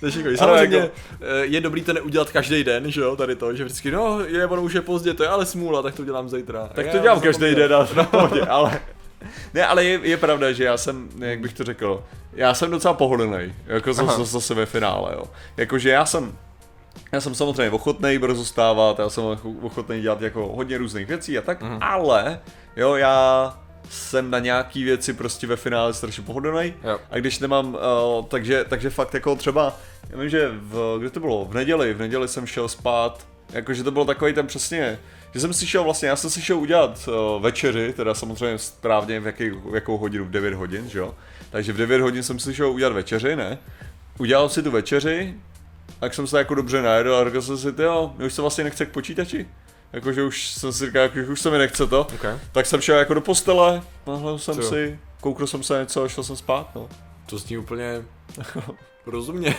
to 0.00 0.06
je 0.06 0.12
šikovný. 0.12 0.38
Ale 0.38 0.48
Samozřejmě 0.48 0.76
jako- 0.76 0.92
eh, 1.20 1.44
je 1.46 1.60
dobrý 1.60 1.82
to 1.82 1.92
neudělat 1.92 2.30
každý 2.30 2.64
den, 2.64 2.90
že 2.90 3.00
jo, 3.00 3.16
tady 3.16 3.36
to, 3.36 3.54
že 3.54 3.64
vždycky, 3.64 3.90
no, 3.90 4.20
je, 4.20 4.46
ono 4.46 4.62
už 4.62 4.72
je 4.72 4.80
pozdě, 4.80 5.14
to 5.14 5.22
je 5.22 5.28
ale 5.28 5.46
smůla, 5.46 5.82
tak 5.82 5.94
to 5.94 6.04
dělám 6.04 6.28
zítra. 6.28 6.68
Tak 6.74 6.86
Já 6.86 6.92
to 6.92 6.98
dělám 6.98 7.20
každý 7.20 7.54
den, 7.54 7.74
ale, 7.74 7.88
no, 7.96 8.08
ale 8.48 8.80
ne, 9.54 9.66
ale 9.66 9.84
je, 9.84 10.00
je, 10.02 10.16
pravda, 10.16 10.52
že 10.52 10.64
já 10.64 10.76
jsem, 10.76 11.08
jak 11.18 11.40
bych 11.40 11.52
to 11.52 11.64
řekl, 11.64 12.02
já 12.32 12.54
jsem 12.54 12.70
docela 12.70 12.94
pohodlný, 12.94 13.54
jako 13.66 13.90
Aha. 13.90 14.06
zase, 14.06 14.24
zase 14.24 14.54
ve 14.54 14.66
finále, 14.66 15.12
jo. 15.14 15.24
Jakože 15.56 15.90
já 15.90 16.06
jsem, 16.06 16.32
já 17.12 17.20
jsem 17.20 17.34
samozřejmě 17.34 17.70
ochotný 17.70 18.18
brzo 18.18 18.44
stávat, 18.44 18.98
já 18.98 19.08
jsem 19.10 19.24
ochotný 19.62 20.00
dělat 20.00 20.22
jako 20.22 20.52
hodně 20.56 20.78
různých 20.78 21.06
věcí 21.06 21.38
a 21.38 21.42
tak, 21.42 21.62
Mhm. 21.62 21.78
ale 21.80 22.40
jo, 22.76 22.94
já 22.94 23.58
jsem 23.90 24.30
na 24.30 24.38
nějaký 24.38 24.84
věci 24.84 25.12
prostě 25.12 25.46
ve 25.46 25.56
finále 25.56 25.94
strašně 25.94 26.22
pohodlný 26.22 26.74
a 27.10 27.18
když 27.18 27.38
nemám, 27.38 27.74
uh, 27.74 28.24
takže, 28.28 28.64
takže 28.68 28.90
fakt 28.90 29.14
jako 29.14 29.36
třeba, 29.36 29.76
já 30.10 30.18
vím, 30.20 30.28
že 30.28 30.48
v, 30.52 30.96
kde 31.00 31.10
to 31.10 31.20
bylo, 31.20 31.44
v 31.44 31.54
neděli, 31.54 31.94
v 31.94 31.98
neděli 31.98 32.28
jsem 32.28 32.46
šel 32.46 32.68
spát, 32.68 33.26
jakože 33.52 33.84
to 33.84 33.90
bylo 33.90 34.04
takový 34.04 34.32
ten 34.32 34.46
přesně, 34.46 34.98
že 35.34 35.40
jsem 35.40 35.52
si 35.54 35.66
šel 35.66 35.84
vlastně, 35.84 36.08
já 36.08 36.16
jsem 36.16 36.30
si 36.30 36.42
šel 36.42 36.58
udělat 36.58 37.08
uh, 37.36 37.42
večeři, 37.42 37.92
teda 37.92 38.14
samozřejmě 38.14 38.58
správně 38.58 39.20
v, 39.20 39.26
jaký, 39.26 39.50
v 39.50 39.74
jakou 39.74 39.98
hodinu, 39.98 40.24
v 40.24 40.30
9 40.30 40.54
hodin, 40.54 40.88
že 40.88 40.98
jo, 40.98 41.14
takže 41.50 41.72
v 41.72 41.76
9 41.76 42.00
hodin 42.00 42.22
jsem 42.22 42.38
si 42.38 42.54
šel 42.54 42.70
udělat 42.70 42.92
večeři, 42.92 43.36
ne, 43.36 43.58
udělal 44.18 44.48
si 44.48 44.62
tu 44.62 44.70
večeři, 44.70 45.34
tak 46.00 46.14
jsem 46.14 46.26
se 46.26 46.38
jako 46.38 46.54
dobře 46.54 46.82
najedl 46.82 47.14
a 47.14 47.24
řekl 47.24 47.42
jsem 47.42 47.58
si, 47.58 47.68
jo, 47.82 48.12
mě 48.16 48.26
už 48.26 48.32
se 48.32 48.42
vlastně 48.42 48.64
nechce 48.64 48.86
k 48.86 48.90
počítači, 48.92 49.48
jakože 49.92 50.22
už 50.22 50.50
jsem 50.50 50.72
si 50.72 50.86
říkal, 50.86 51.08
že 51.14 51.26
už 51.26 51.40
se 51.40 51.50
mi 51.50 51.58
nechce 51.58 51.86
to, 51.86 52.00
Okay. 52.14 52.38
tak 52.52 52.66
jsem 52.66 52.80
šel 52.80 52.98
jako 52.98 53.14
do 53.14 53.20
postele, 53.20 53.82
nahlel 54.06 54.38
jsem 54.38 54.54
Co 54.54 54.60
jo? 54.62 54.68
si, 54.70 54.98
koukl 55.20 55.46
jsem 55.46 55.62
se 55.62 55.78
něco 55.80 56.02
a 56.02 56.08
šel 56.08 56.24
jsem 56.24 56.36
spát, 56.36 56.74
no. 56.74 56.88
To 57.26 57.38
zní 57.38 57.58
úplně 57.58 58.02
rozumně. 59.06 59.56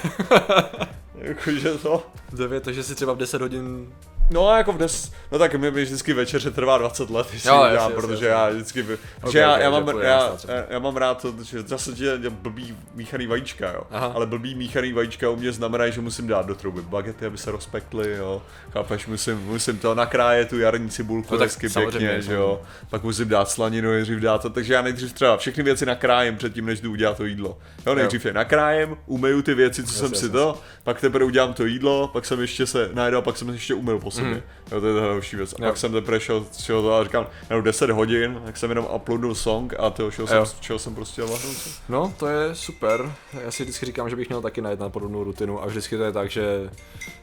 Jakože 1.18 1.72
to. 1.72 2.06
Devět, 2.34 2.64
takže 2.64 2.84
si 2.84 2.96
třeba 2.96 3.14
v 3.14 3.18
10 3.18 3.42
hodin 3.42 3.94
No 4.30 4.50
a 4.50 4.58
jako 4.58 4.72
v 4.74 4.78
des, 4.78 5.12
no 5.32 5.40
tak 5.40 5.56
mi 5.56 5.72
vždycky 5.72 6.14
večeře 6.14 6.52
trvá 6.52 6.78
20 6.78 7.10
let, 7.10 7.28
jestli 7.34 7.50
Jo, 7.50 7.56
jo, 7.56 7.62
jasně, 7.64 7.76
já, 7.76 7.82
jasně, 7.82 7.96
protože 7.96 8.14
jasně. 8.14 8.28
já 8.28 8.50
vždycky, 8.50 8.84
by, 8.84 8.98
Ok, 9.24 9.32
že 9.32 9.40
já, 9.40 9.54
ok, 9.54 9.60
já, 9.62 9.70
mám, 9.70 9.88
já, 9.88 10.38
já, 10.48 10.64
já, 10.70 10.80
mám 10.80 10.98
rád 10.98 11.22
to, 11.22 11.34
že 11.44 11.62
zase 11.62 11.96
že 11.96 12.06
je 12.06 12.30
blbý 12.30 12.78
míchaný 12.94 13.28
vajíčka, 13.28 13.72
jo, 13.72 13.84
Aha. 13.92 14.12
ale 14.16 14.26
blbý 14.26 14.56
míchaný 14.56 14.94
vajíčka 14.94 15.30
u 15.30 15.36
mě 15.36 15.52
znamená, 15.52 15.90
že 15.90 16.02
musím 16.02 16.28
dát 16.28 16.46
do 16.46 16.56
trouby 16.56 16.82
bagety, 16.82 17.26
aby 17.26 17.38
se 17.38 17.52
rozpekly, 17.52 18.16
jo, 18.18 18.42
chápeš, 18.74 19.08
musím, 19.08 19.38
musím 19.46 19.78
to 19.78 19.96
nakrájet 19.96 20.50
tu 20.50 20.60
jarní 20.60 20.90
cibulku 20.90 21.28
No 21.34 21.38
tak 21.38 21.48
hezky 21.48 21.70
pěkně, 21.70 22.22
že 22.22 22.34
jo, 22.34 22.62
pak 22.90 23.04
musím 23.04 23.28
dát 23.30 23.50
slaninu, 23.50 23.92
nejdřív 23.92 24.20
dát 24.20 24.42
to, 24.42 24.50
takže 24.50 24.74
já 24.74 24.82
nejdřív 24.82 25.14
třeba 25.14 25.38
všechny 25.38 25.64
věci 25.64 25.86
nakrájem 25.86 26.38
předtím, 26.38 26.66
než 26.66 26.82
jdu 26.82 26.92
udělat 26.92 27.18
to 27.18 27.26
jídlo. 27.26 27.58
Jo, 27.86 27.96
nejdřív 27.96 28.26
je 28.26 28.34
nakrájem, 28.34 28.98
umeju 29.06 29.42
ty 29.42 29.54
věci, 29.54 29.84
co 29.84 29.94
jsem 29.94 30.12
jasně, 30.12 30.18
si 30.18 30.30
to, 30.30 30.60
pak 30.84 31.02
teprve 31.02 31.26
udělám 31.26 31.54
to 31.54 31.66
jídlo, 31.66 32.08
pak 32.14 32.26
jsem 32.26 32.42
ještě 32.42 32.66
se 32.66 32.90
najedl, 32.94 33.22
pak 33.22 33.38
jsem 33.38 33.50
ještě 33.50 33.74
umyl 33.74 34.00
sobě. 34.14 34.44
Jo, 34.72 34.82
to 34.82 34.88
je 34.88 34.94
ta 34.94 35.00
další 35.08 35.36
věc. 35.36 35.54
A. 35.54 35.56
Jo. 35.64 35.70
pak 35.70 35.78
jsem 35.78 35.92
teprve 35.92 36.20
šel, 36.20 36.46
šel 36.64 36.82
to 36.82 36.94
a 36.96 37.04
říkám, 37.04 37.28
jdu 37.50 37.62
10 37.62 37.90
hodin, 37.90 38.42
tak 38.46 38.58
jsem 38.58 38.70
jenom 38.70 38.88
uploadnul 38.96 39.36
song 39.36 39.74
a 39.80 39.90
to 39.90 40.12
šel 40.12 40.28
jsem, 40.28 40.38
Jo. 40.38 40.46
šel 40.62 40.80
jsem 40.80 40.96
prostě 40.96 41.22
se. 41.28 41.70
No, 41.90 42.14
to 42.18 42.28
je 42.28 42.56
super. 42.56 43.12
Já 43.44 43.52
si 43.52 43.64
vždycky 43.64 43.86
říkám, 43.86 44.10
že 44.10 44.16
bych 44.16 44.30
měl 44.30 44.42
taky 44.42 44.62
najít 44.62 44.80
na 44.80 44.90
podobnou 44.90 45.24
rutinu 45.24 45.64
a 45.64 45.66
vždycky 45.66 45.98
to 45.98 46.04
je 46.04 46.12
tak, 46.12 46.30
že 46.30 46.70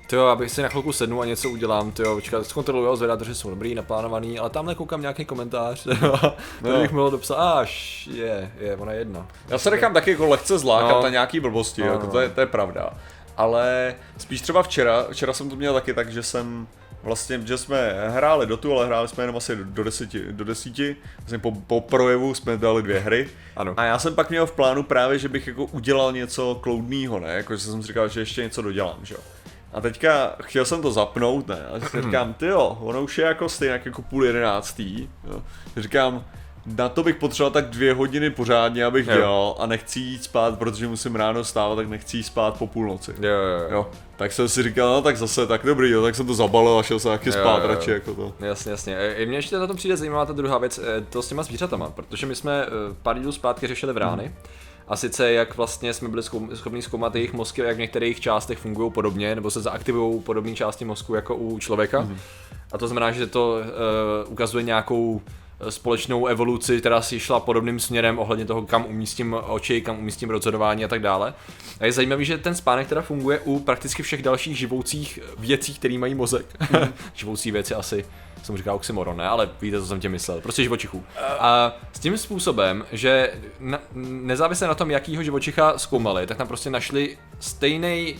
Tyjo, 0.07 0.27
abych 0.27 0.51
si 0.51 0.63
na 0.63 0.69
chvilku 0.69 0.93
sednu 0.93 1.21
a 1.21 1.25
něco 1.25 1.51
udělám, 1.51 1.91
tyjo, 1.93 2.15
počkat, 2.15 2.47
zkontroluji, 2.47 2.85
jo, 2.87 2.97
zvedátoři 2.97 3.35
jsou 3.35 3.51
dobrý, 3.51 3.75
naplánovaný, 3.75 4.39
ale 4.39 4.51
tamhle 4.51 4.75
koukám 4.75 5.01
nějaký 5.01 5.25
komentář, 5.25 5.83
to 6.01 6.33
No. 6.63 6.81
bych 6.81 6.93
mohl 6.93 7.11
dopsat, 7.11 7.35
až 7.39 8.07
je, 8.13 8.53
je, 8.61 8.77
ona 8.77 8.93
je 8.93 8.99
jedna. 8.99 9.27
Já 9.49 9.59
se 9.59 9.71
nechám 9.71 9.95
taky 9.95 10.11
jako 10.11 10.27
lehce 10.27 10.59
zlákat 10.59 10.91
No. 10.97 11.03
na 11.03 11.09
nějaký 11.09 11.41
blbosti, 11.41 11.81
No, 11.83 11.87
jako 11.87 12.07
no. 12.07 12.13
to, 12.13 12.21
je, 12.21 12.29
to 12.29 12.41
je 12.41 12.47
pravda. 12.47 12.91
Ale 13.37 13.95
spíš 14.19 14.41
třeba 14.41 14.63
včera, 14.63 15.07
včera 15.13 15.33
jsem 15.33 15.51
to 15.51 15.57
měl 15.57 15.75
taky 15.75 15.95
tak, 15.95 16.13
že 16.13 16.23
jsem 16.23 16.67
vlastně, 17.03 17.41
že 17.45 17.59
jsme 17.59 17.95
hráli 18.09 18.47
do 18.47 18.57
tu, 18.57 18.73
ale 18.73 18.87
hráli 18.87 19.09
jsme 19.09 19.23
jenom 19.23 19.37
asi 19.37 19.57
do 19.57 19.85
deseti, 19.85 20.25
do 20.31 20.45
desíti. 20.45 20.97
Vlastně 21.19 21.39
po, 21.39 21.53
po 21.53 21.81
projevu 21.81 22.35
jsme 22.35 22.57
dali 22.57 22.83
dvě 22.83 23.01
hry. 23.01 23.29
Ano. 23.57 23.75
A 23.77 23.85
já 23.85 23.99
jsem 23.99 24.15
pak 24.15 24.31
měl 24.31 24.47
v 24.47 24.53
plánu 24.53 24.83
právě, 24.83 25.19
že 25.19 25.29
bych 25.29 25.47
jako 25.47 25.65
udělal 25.65 26.13
něco 26.13 26.55
kloudného, 26.55 27.21
ne? 27.21 27.29
Jako, 27.29 27.57
že 27.57 27.63
jsem 27.63 27.83
si 27.83 27.89
říkal, 27.89 28.09
že 28.09 28.21
ještě 28.21 28.43
něco 28.43 28.63
dodělám, 28.63 28.99
že 29.03 29.15
jo. 29.15 29.21
A 29.73 29.81
teďka 29.81 30.37
chtěl 30.43 30.65
jsem 30.65 30.83
to 30.83 30.93
zapnout, 30.93 31.49
ne? 31.49 31.67
A 31.67 31.89
si 31.89 32.03
říkám, 32.03 32.35
ty 32.35 32.47
jo, 32.47 32.79
ono 32.81 33.03
už 33.03 33.19
je 33.19 33.25
jako 33.25 33.49
stejně 33.49 33.81
jako 33.85 34.03
půl 34.03 34.25
jedenáctý. 34.25 35.09
Jo. 35.25 35.43
Říkám, 35.77 36.25
na 36.77 36.89
to 36.89 37.03
bych 37.03 37.17
potřeboval 37.17 37.51
tak 37.53 37.71
dvě 37.71 37.95
hodiny 37.95 38.31
pořádně, 38.31 38.85
abych 38.85 39.07
Jo. 39.07 39.17
dělal 39.17 39.57
a 39.59 39.67
nechci 39.67 40.01
jít 40.01 40.25
spát, 40.25 40.59
protože 40.59 40.89
musím 40.89 41.17
ráno 41.17 41.45
stávat, 41.45 41.77
tak 41.77 41.89
nechci 41.89 42.17
jít 42.17 42.23
spát 42.23 42.59
po 42.59 42.67
půlnoci. 42.67 43.15
Jo, 43.21 43.31
jo, 43.31 43.59
jo. 43.59 43.67
Jo, 43.71 43.91
tak 44.17 44.33
jsem 44.33 44.49
si 44.49 44.63
říkal, 44.63 44.89
no 44.91 45.03
tak 45.03 45.17
zase, 45.17 45.47
tak 45.47 45.63
dobrý, 45.65 45.91
jo, 45.91 46.03
tak 46.03 46.15
jsem 46.15 46.27
to 46.27 46.35
zabalil 46.35 46.79
a 46.79 46.83
šel 46.83 46.99
jsem 46.99 47.11
taky 47.11 47.33
spát 47.33 47.57
jo, 47.57 47.63
jo. 47.63 47.75
radši 47.75 47.91
jako 47.91 48.15
to. 48.15 48.33
Jasně, 48.41 48.71
jasně. 48.71 48.97
E, 48.97 49.13
I 49.15 49.27
mně 49.27 49.39
ještě 49.39 49.59
na 49.59 49.67
tom 49.67 49.77
přijde 49.77 49.97
zajímavá 49.97 50.27
ta 50.27 50.33
druhá 50.33 50.59
věc, 50.59 50.79
e, 50.79 51.01
to 51.01 51.23
s 51.23 51.29
těma 51.29 51.43
zvířatama, 51.43 51.91
protože 51.91 52.27
my 52.27 52.35
jsme 52.35 52.63
e, 52.63 52.67
pár 53.03 53.19
dílů 53.19 53.33
zpátky 53.33 53.67
řešili 53.67 53.93
vrány. 53.93 54.35
A 54.89 54.97
sice 54.97 55.33
jak 55.33 55.57
vlastně 55.57 55.95
jsme 55.95 56.09
byli 56.09 56.23
zkoum- 56.23 56.55
schopni 56.55 56.83
zkoumat 56.83 57.15
jejich 57.15 57.33
mozky, 57.33 57.61
jak 57.61 57.77
v 57.77 57.81
některých 57.81 58.21
částech 58.21 58.59
fungují 58.59 58.93
podobně, 58.93 59.35
nebo 59.35 59.51
se 59.51 59.61
zaaktivují 59.61 60.21
podobné 60.21 60.55
části 60.55 60.85
mozku 60.85 61.15
jako 61.15 61.35
u 61.37 61.59
člověka. 61.59 62.09
A 62.73 62.79
to 62.79 62.89
znamená, 62.89 63.13
že 63.13 63.27
to 63.27 63.57
uh, 64.27 64.33
ukazuje 64.33 64.65
nějakou 64.65 65.21
společnou 65.69 66.27
evoluci, 66.27 66.79
která 66.79 67.03
si 67.03 67.21
šla 67.21 67.41
podobným 67.41 67.81
směrem 67.81 68.19
ohledně 68.19 68.45
toho, 68.45 68.63
kam 68.63 68.87
umístím 68.87 69.37
oči, 69.47 69.81
kam 69.81 69.99
umístím 69.99 70.31
rozhodování 70.31 70.85
a 70.85 70.89
tak 70.89 71.03
dále. 71.03 71.35
A 71.81 71.87
je 71.87 71.93
zajímavý, 71.93 72.25
že 72.25 72.39
ten 72.39 72.55
spánek 72.55 72.89
teda 72.89 73.03
funguje 73.03 73.41
u 73.41 73.61
prakticky 73.61 74.03
všech 74.03 74.23
dalších 74.23 74.59
živoucích 74.59 75.19
věcí, 75.39 75.75
které 75.75 75.99
mají 75.99 76.15
mozek. 76.15 76.47
Živoucí 77.15 77.51
věci 77.51 77.75
asi 77.75 78.05
jsem 78.43 78.57
říkal 78.57 78.77
oxymoron, 78.77 79.17
ne? 79.17 79.29
Ale 79.29 79.51
víte, 79.63 79.81
co 79.81 79.87
jsem 79.87 80.01
tě 80.01 80.09
myslel. 80.09 80.41
Prostě 80.41 80.63
živočichů. 80.63 81.05
A 81.39 81.77
s 81.93 81.99
tím 81.99 82.19
způsobem, 82.19 82.85
že 82.93 83.33
na, 83.61 83.79
nezávisle 83.95 84.69
na 84.69 84.75
tom, 84.75 84.91
jakýho 84.91 85.23
živočicha 85.23 85.79
zkoumali, 85.79 86.27
tak 86.27 86.37
tam 86.37 86.49
prostě 86.49 86.71
našli 86.71 87.19
stejný 87.41 88.17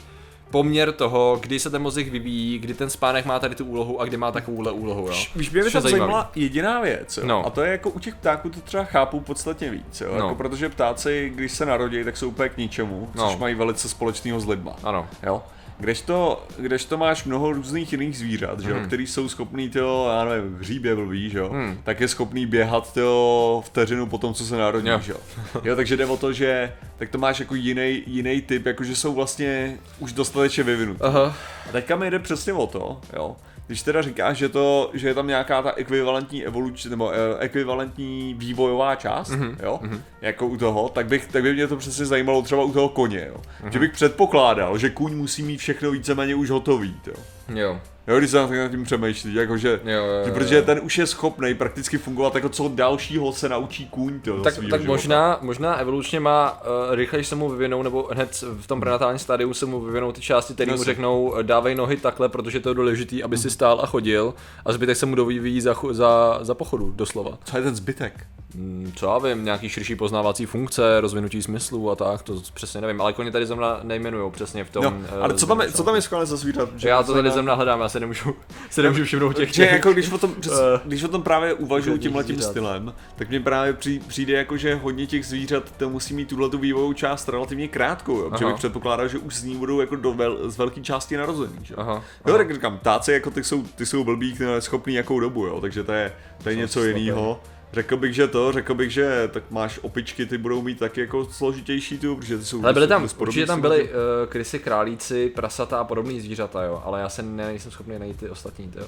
poměr 0.51 0.93
toho, 0.93 1.39
kdy 1.41 1.59
se 1.61 1.71
ten 1.71 1.83
mozek 1.83 2.09
vyvíjí, 2.09 2.59
kdy 2.59 2.75
ten 2.75 2.91
spánek 2.91 3.25
má 3.25 3.39
tady 3.39 3.55
tu 3.55 3.65
úlohu 3.65 4.01
a 4.01 4.05
kdy 4.05 4.17
má 4.17 4.33
takovouhle 4.33 4.73
úlohu, 4.73 5.07
jo. 5.09 5.15
Víš, 5.37 5.51
mě 5.51 5.63
by 5.65 5.71
tam 5.71 5.83
zajímavý. 5.83 6.01
zajímala 6.01 6.31
jediná 6.35 6.81
věc, 6.81 7.17
jo? 7.17 7.27
No. 7.27 7.47
a 7.47 7.51
to 7.51 7.63
je 7.63 7.73
jako 7.73 7.91
u 7.91 7.99
těch 7.99 8.15
ptáků 8.15 8.51
to 8.51 8.61
třeba 8.61 8.85
chápu 8.85 9.21
podstatně 9.21 9.71
víc, 9.71 10.01
jo? 10.01 10.09
No. 10.11 10.17
Jako 10.17 10.35
protože 10.35 10.69
ptáci, 10.69 11.33
když 11.35 11.53
se 11.53 11.67
narodí, 11.67 12.05
tak 12.05 12.17
jsou 12.17 12.29
úplně 12.29 12.49
k 12.49 12.57
ničemu, 12.57 13.09
což 13.13 13.33
No. 13.33 13.37
mají 13.39 13.55
velice 13.55 13.89
společného 13.89 14.41
s 14.41 14.47
lidma. 14.49 14.73
Ano. 14.85 15.09
Jo? 15.23 15.43
Kdežto, 15.81 16.47
kdežto 16.59 16.99
máš 16.99 17.25
mnoho 17.25 17.53
různých 17.53 17.93
jiných 17.93 18.19
zvířat, 18.19 18.61
že 18.61 18.71
jo, 18.71 18.77
který 18.87 19.07
jsou 19.07 19.29
schopný 19.29 19.69
tyjo, 19.71 20.09
já 20.19 20.25
nevím, 20.25 20.57
hříb 20.57 20.85
je 20.85 20.95
blbý, 20.95 21.31
že 21.31 21.39
jo, 21.39 21.49
Hmm. 21.49 21.79
tak 21.85 22.01
je 22.01 22.09
schopný 22.09 22.47
běhat 22.47 22.93
tyjo, 22.93 23.63
vteřinu 23.67 24.07
po 24.07 24.19
tom, 24.19 24.35
co 24.35 24.45
se 24.45 24.57
narodí, 24.57 24.89
Jo. 24.89 25.01
že 25.03 25.13
jo. 25.13 25.19
Jo, 25.65 25.77
takže 25.77 25.97
jde 25.97 26.07
o 26.07 26.17
to, 26.17 26.33
že 26.33 26.73
tak 26.97 27.09
to 27.09 27.19
máš 27.19 27.41
jako 27.41 27.55
jiný, 27.55 28.03
jiný 28.07 28.41
typ, 28.43 28.67
jakože 28.67 28.97
jsou 28.97 29.15
vlastně 29.15 29.79
už 29.99 30.13
dostatečně 30.13 30.63
vyvinutý. 30.65 31.01
Aha. 31.03 31.37
A 31.69 31.73
teďka 31.73 31.97
mi 31.97 32.11
jde 32.11 32.19
přesně 32.19 32.53
o 32.53 32.67
to, 32.67 33.01
jo. 33.17 33.37
Když 33.71 33.83
teda 33.83 34.03
říkáš, 34.03 34.37
že, 34.37 34.49
to, 34.49 34.91
že 34.95 35.09
je 35.09 35.15
tam 35.15 35.27
nějaká 35.27 35.63
ta 35.63 35.73
ekvivalentní 35.77 36.47
evoluční, 36.47 36.91
nebo 36.91 37.13
eh, 37.13 37.17
ekvivalentní 37.39 38.35
vývojová 38.35 38.95
část, 38.95 39.29
Mhm, 39.31 39.43
mm-hmm. 39.49 39.65
jo, 39.65 39.81
mm-hmm. 39.83 40.01
jako 40.21 40.47
u 40.47 40.57
toho, 40.57 40.89
tak, 40.89 41.07
bych, 41.07 41.27
tak 41.27 41.43
by 41.43 41.55
mě 41.55 41.67
to 41.67 41.77
přesně 41.77 42.07
zajímalo 42.07 42.43
třeba 42.43 42.65
u 42.65 42.73
toho 42.73 42.89
koně, 42.89 43.27
jo. 43.29 43.37
Mm-hmm. 43.37 43.71
Že 43.71 43.79
bych 43.79 43.93
předpokládal, 43.93 44.79
že 44.79 44.91
kůň 44.91 45.17
musí 45.17 45.43
mít 45.43 45.57
všechno 45.59 45.91
víceméně 45.91 46.35
už 46.35 46.51
hotový, 46.51 46.97
jo. 47.07 47.15
Jo. 47.55 47.81
Jo, 48.09 48.19
když 48.19 48.31
se 48.31 48.37
nad 48.37 48.71
tím 48.71 48.85
přemýšlí, 48.85 49.35
jakože, 49.35 49.81
Jo, 49.85 49.91
jo, 49.93 50.05
jo, 50.05 50.25
že 50.25 50.31
jo. 50.31 50.35
protože 50.35 50.63
ten 50.63 50.81
už 50.83 50.99
je 50.99 51.07
schopný 51.07 51.55
prakticky 51.55 51.99
fungovat, 51.99 52.35
jako 52.35 52.49
co 52.49 52.69
dalšího 52.75 53.33
se 53.33 53.49
naučí 53.49 53.87
kůň, 53.87 54.21
to 54.21 54.43
Tak, 54.43 54.55
tak 54.71 54.85
možná, 54.85 55.39
možná 55.43 55.75
evolučně 55.77 56.21
má 56.21 56.63
uh, 56.63 56.95
rychleji 56.95 57.25
se 57.25 57.35
mu 57.35 57.49
vyvinou, 57.49 57.83
nebo 57.83 58.09
hned 58.13 58.45
v 58.61 58.67
tom 58.67 58.81
prenatálním 58.81 59.19
stádiu 59.19 59.55
se 59.55 59.67
mu 59.67 59.81
vyvinou 59.81 60.13
ty 60.13 60.21
části, 60.21 60.55
které 60.55 60.67
mu 60.67 60.73
Jasně. 60.73 60.85
řeknou, 60.85 61.35
eh, 61.39 61.43
dávej 61.43 61.75
nohy 61.75 61.97
takhle, 61.97 62.29
protože 62.29 62.61
to 62.61 62.69
je 62.69 62.75
důležitý, 62.75 63.23
aby 63.23 63.39
si 63.39 63.51
stál 63.51 63.81
a 63.83 63.87
chodil, 63.87 64.35
a 64.65 64.73
zbytek 64.73 64.97
se 64.97 65.07
mu 65.07 65.15
dovyvíjí 65.15 65.61
za, 65.61 65.75
za, 65.91 66.39
za 66.43 66.55
pochodu, 66.55 66.93
doslova. 66.97 67.39
Co 67.45 67.57
je 67.57 67.63
ten 67.63 67.77
zbytek? 67.77 68.27
Mm, 68.55 68.93
Co 68.97 69.07
já 69.07 69.19
vím, 69.19 69.45
nějaký 69.45 69.69
širší 69.69 69.97
poznávací 69.97 70.47
funkce, 70.47 71.01
rozvinutí 71.01 71.43
smyslů 71.43 71.91
a 71.91 71.97
tak, 71.97 72.23
to 72.23 72.43
přesně 72.55 72.81
nevím, 72.81 73.01
ale 73.01 73.13
koně 73.13 73.31
tady 73.31 73.47
zrovna 73.47 73.81
nejmenujou 73.83 74.31
přesně 74.31 74.65
v 74.65 74.71
tom. 74.71 74.85
No, 74.85 74.95
eh, 75.13 75.21
ale 75.21 75.35
co 75.35 75.47
tam, 75.47 75.61
je, 75.61 75.73
co 75.73 75.83
tam 75.83 75.95
je 75.95 76.03
skvělé 76.03 76.27
za 76.27 76.37
zvířat? 76.37 76.69
Že 76.77 76.89
já 76.89 77.03
to 77.03 77.13
tady 77.13 77.29
zrovna- 77.29 77.33
zrovna 77.33 77.55
hledám, 77.55 77.81
já 77.81 77.89
se 77.89 78.01
nemůžu, 78.01 78.35
se 78.71 78.83
nemůžu 78.83 79.05
všimnout 79.05 79.33
těch. 79.37 79.55
Že 79.55 79.67
jako 79.67 79.93
když 79.93 80.13
o 80.13 80.19
tom, 80.19 80.35
přes, 80.41 80.53
Eh, 80.53 80.81
když 80.85 81.03
o 81.05 81.09
tom 81.09 81.23
právě 81.23 81.55
konkrétních 81.55 82.01
tímhle 82.01 82.25
tím 82.25 82.43
stylem, 82.43 82.95
tak 83.17 83.29
mně 83.29 83.41
právě 83.41 83.73
při, 83.73 84.01
přijde 84.09 84.33
jako, 84.37 84.57
že 84.57 84.75
hodně 84.75 85.07
těch 85.07 85.27
zvířat 85.27 85.73
to 85.77 85.89
musí 85.91 86.15
mít 86.15 86.29
tuhle 86.29 86.49
tu 86.51 86.59
vývojovou 86.59 86.93
část 86.93 87.29
relativně 87.29 87.69
krátkou, 87.69 88.17
jo? 88.19 88.31
protože 88.31 88.47
bych 88.47 88.55
předpokládal, 88.57 89.09
že 89.09 89.19
už 89.19 89.35
z 89.35 89.45
ní 89.45 89.57
budou 89.57 89.81
jako 89.81 89.97
do 89.97 90.13
vel, 90.13 90.51
z 90.51 90.59
velké 90.59 90.81
části 90.81 91.17
narozený. 91.17 91.55
Že? 91.63 91.75
jo. 91.75 91.81
Aha, 91.81 92.03
Jo, 92.27 92.37
tak 92.37 92.55
říkám, 92.55 92.79
ptáci 92.79 93.13
jako 93.13 93.31
ty 93.31 93.45
jsou, 93.45 93.63
ty 93.63 93.87
jsou 93.87 94.05
blbí, 94.05 94.33
ty 94.35 94.45
schopný 94.59 94.95
jakou 94.95 95.21
dobu, 95.21 95.47
jo, 95.47 95.61
takže 95.61 95.85
to 95.85 95.93
je, 95.93 96.13
to 96.43 96.49
je 96.51 96.57
něco 96.57 96.85
jiného. 96.85 97.41
Řekl 97.73 97.97
bych, 97.97 98.15
že 98.15 98.29
to, 98.29 98.53
řekl 98.53 98.75
bych, 98.75 98.91
že 98.91 99.31
tak 99.33 99.51
máš 99.51 99.79
opičky, 99.83 100.27
ty 100.27 100.39
budou 100.39 100.63
mít 100.63 100.79
taky 100.79 101.01
jako 101.01 101.25
složitější 101.25 101.99
tu, 101.99 102.17
protože 102.17 102.39
ty 102.39 102.45
jsou 102.45 102.65
Ale 102.65 102.73
byly 102.73 102.87
jsou 102.87 102.89
tam, 102.89 103.09
určitě 103.17 103.47
tam 103.47 103.61
byly 103.61 103.83
uh, 103.83 103.89
krysy, 104.29 104.59
králíci, 104.59 105.29
prasata 105.29 105.79
a 105.79 105.85
podobný 105.85 106.21
zvířata, 106.21 106.63
jo, 106.63 106.83
ale 106.85 107.01
já 107.01 107.09
se 107.09 107.23
ne, 107.23 107.47
nejsem 107.47 107.73
schopný 107.73 107.99
najít 107.99 108.17
ty 108.17 108.31
ostatní, 108.31 108.73
jo. 108.77 108.87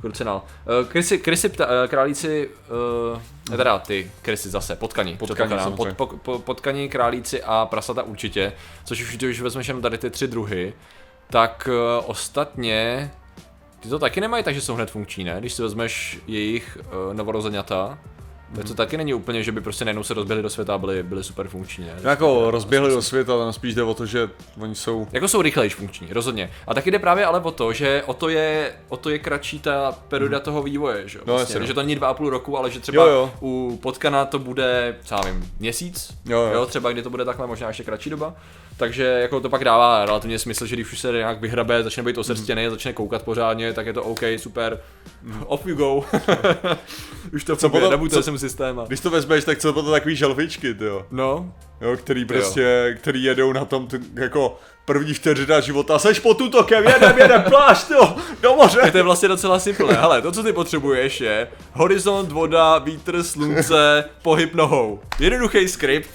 Krucinál. 0.00 0.42
Uh, 0.82 0.88
krysy, 0.88 1.18
krysy 1.18 1.48
pta, 1.48 1.66
uh, 1.66 1.72
králíci, 1.88 2.50
uh, 3.12 3.56
teda 3.56 3.78
ty 3.78 4.10
krysy 4.22 4.50
zase, 4.50 4.76
potkani, 4.76 5.16
Potkani, 5.16 5.54
pod, 5.76 5.88
po, 5.92 6.06
po, 6.06 6.38
potkani, 6.38 6.88
králíci 6.88 7.42
a 7.42 7.66
prasata 7.66 8.02
určitě, 8.02 8.52
což 8.84 9.02
už 9.02 9.16
když 9.16 9.40
vezmeš 9.40 9.68
jenom 9.68 9.82
tady 9.82 9.98
ty 9.98 10.10
tři 10.10 10.28
druhy, 10.28 10.74
tak 11.30 11.68
uh, 11.70 12.10
ostatně, 12.10 13.10
ty 13.84 13.90
to 13.90 13.98
taky 13.98 14.20
nemají 14.20 14.44
tak, 14.44 14.54
že 14.54 14.60
jsou 14.60 14.74
hned 14.74 14.90
funkční, 14.90 15.24
ne? 15.24 15.36
Když 15.38 15.52
si 15.52 15.62
vezmeš 15.62 16.18
jejich 16.26 16.78
uh, 16.80 17.14
novorozeňata, 17.14 17.98
tak 18.56 18.64
to 18.64 18.74
taky 18.74 18.96
není 18.96 19.14
úplně, 19.14 19.42
že 19.42 19.52
by 19.52 19.60
prostě 19.60 19.84
najednou 19.84 20.02
se 20.02 20.14
rozběhli 20.14 20.42
do 20.42 20.50
světa 20.50 20.74
a 20.74 20.78
byli, 20.78 21.02
byli 21.02 21.24
super 21.24 21.48
funkční, 21.48 21.84
ne? 21.84 21.94
No 22.04 22.10
jako 22.10 22.50
rozběhli 22.50 22.90
do 22.90 23.02
světa, 23.02 23.38
tam 23.38 23.52
spíš 23.52 23.74
jde 23.74 23.82
o 23.82 23.94
to, 23.94 24.06
že 24.06 24.30
oni 24.60 24.74
jsou 24.74 25.08
Jako 25.12 25.28
jsou 25.28 25.42
rychlejší 25.42 25.76
funkční, 25.76 26.08
rozhodně. 26.10 26.50
A 26.66 26.74
taky 26.74 26.90
jde 26.90 26.98
právě 26.98 27.24
ale 27.26 27.40
o 27.40 27.50
to, 27.50 27.72
že 27.72 28.02
o 28.06 28.14
to 28.14 28.28
je, 28.28 28.72
o 28.88 28.96
to 28.96 29.10
je 29.10 29.18
kratší 29.18 29.58
ta 29.60 29.92
perioda 30.08 30.40
toho 30.40 30.62
vývoje, 30.62 31.08
že, 31.08 31.18
jo? 31.18 31.24
No, 31.26 31.32
vlastně, 31.34 31.52
jasně, 31.52 31.60
no. 31.60 31.66
že 31.66 31.74
to 31.74 31.82
není 31.82 31.94
dva 31.94 32.08
a 32.08 32.14
půl 32.14 32.30
roku, 32.30 32.58
ale 32.58 32.70
že 32.70 32.80
třeba 32.80 33.02
Jo, 33.02 33.08
jo. 33.10 33.32
u 33.42 33.78
potkana 33.82 34.24
to 34.24 34.38
bude, 34.38 34.96
co 35.04 35.14
já 35.14 35.20
vím, 35.20 35.52
měsíc, 35.58 36.12
Jo, 36.26 36.50
jo. 36.54 36.66
třeba 36.66 36.92
kdy 36.92 37.02
to 37.02 37.10
bude 37.10 37.24
takhle 37.24 37.46
možná 37.46 37.68
ještě 37.68 37.84
kratší 37.84 38.10
doba. 38.10 38.34
Takže 38.76 39.02
jako 39.04 39.40
to 39.40 39.48
pak 39.50 39.64
dává 39.64 40.04
relativně 40.04 40.38
smysl, 40.38 40.66
že 40.66 40.76
když 40.76 40.92
už 40.92 41.00
se 41.00 41.12
nějak 41.12 41.40
vyhrabe, 41.40 41.82
začne 41.82 42.02
být 42.02 42.18
osrstěný, 42.18 42.68
začne 42.70 42.92
koukat 42.92 43.22
pořádně, 43.22 43.72
tak 43.72 43.86
je 43.86 43.92
to 43.92 44.02
OK, 44.04 44.20
super, 44.36 44.80
off 45.46 45.66
you 45.66 45.76
go. 45.76 46.04
už 47.34 47.44
to 47.44 47.56
funguje, 47.56 47.82
potom- 47.90 48.08
co- 48.10 48.22
jsem 48.22 48.38
systém. 48.48 48.80
A... 48.80 48.84
Když 48.84 49.00
to 49.00 49.10
vezmeš, 49.10 49.44
tak 49.44 49.58
co 49.58 49.72
to 49.72 49.90
takový 49.90 50.16
želvičky, 50.16 50.74
ty 50.74 50.84
jo. 50.84 51.06
No, 51.10 51.52
Jo, 51.80 51.96
který 51.96 52.24
prostě, 52.24 52.96
který 53.00 53.24
jedou 53.24 53.52
na 53.52 53.64
tom, 53.64 53.86
t- 53.86 54.00
jako, 54.14 54.58
první 54.84 55.14
vteřina 55.14 55.60
života, 55.60 55.98
seš 55.98 56.18
pod 56.20 56.40
útokem, 56.40 56.84
jedem, 56.88 57.18
jedem, 57.18 57.42
plášť, 57.42 57.90
jo, 57.90 58.16
do 58.42 58.54
moře. 58.56 58.78
To 58.90 58.96
je 58.96 59.02
vlastně 59.02 59.28
docela 59.28 59.58
simplé. 59.58 59.94
Hele, 59.94 60.22
to, 60.22 60.32
co 60.32 60.42
ty 60.42 60.52
potřebuješ, 60.52 61.20
je 61.20 61.48
horizont, 61.72 62.32
voda, 62.32 62.78
vítr, 62.78 63.22
slunce, 63.22 64.04
pohyb 64.22 64.54
nohou. 64.54 65.00
Jednoduchý 65.18 65.68
skript. 65.68 66.10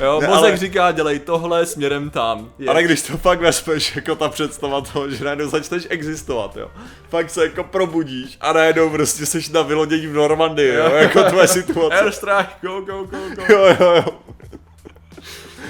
Jo, 0.00 0.20
Ne, 0.20 0.28
mozek 0.28 0.44
ale- 0.48 0.56
říká, 0.56 0.92
dělej 0.92 1.18
tohle 1.18 1.66
směrem 1.66 2.10
tam. 2.10 2.50
Je. 2.58 2.68
Ale 2.68 2.82
když 2.82 3.02
to 3.02 3.16
fakt 3.16 3.40
vezmeš, 3.40 3.96
jako 3.96 4.14
ta 4.14 4.28
představa 4.28 4.80
toho, 4.80 5.10
že 5.10 5.24
najednou 5.24 5.48
začneš 5.48 5.86
existovat, 5.90 6.56
jo. 6.56 6.70
Fakt 7.08 7.30
se 7.30 7.42
jako 7.44 7.64
probudíš 7.64 8.36
a 8.40 8.52
najednou 8.52 8.90
prostě 8.90 9.26
seš 9.26 9.48
na 9.48 9.62
vylodění 9.62 10.06
v 10.06 10.12
Normandii, 10.12 10.74
jo, 10.74 10.90
jako 10.94 11.22
tvoje 11.22 11.48
situace. 11.48 11.96
Airstrike, 12.00 12.46
go, 12.62 12.80
go, 12.80 13.04
go, 13.04 13.16
go. 13.36 13.42
Jo, 13.48 13.76
jo, 13.80 13.92
jo. 13.96 14.04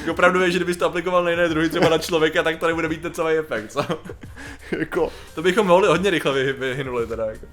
Jako 0.01 0.11
Opravdu 0.11 0.41
je, 0.41 0.51
že 0.51 0.59
kdybys 0.59 0.77
to 0.77 0.87
aplikoval 0.87 1.25
na 1.25 1.31
jiné 1.31 1.49
druhy, 1.49 1.69
třeba 1.69 1.89
na 1.89 1.99
člověka, 1.99 2.43
tak 2.43 2.57
to 2.59 2.67
nebude 2.67 2.89
mít 2.89 3.03
ten 3.03 3.13
celý 3.13 3.37
efekt. 3.39 3.73
Co? 3.73 3.85
Jako, 4.79 5.13
To 5.35 5.43
bychom 5.43 5.67
mohli 5.67 5.89
hodně 5.89 6.11
rychle 6.11 6.33
vy, 6.33 6.53
vyhynuli 6.53 7.07
teda. 7.07 7.27
Jako. 7.27 7.47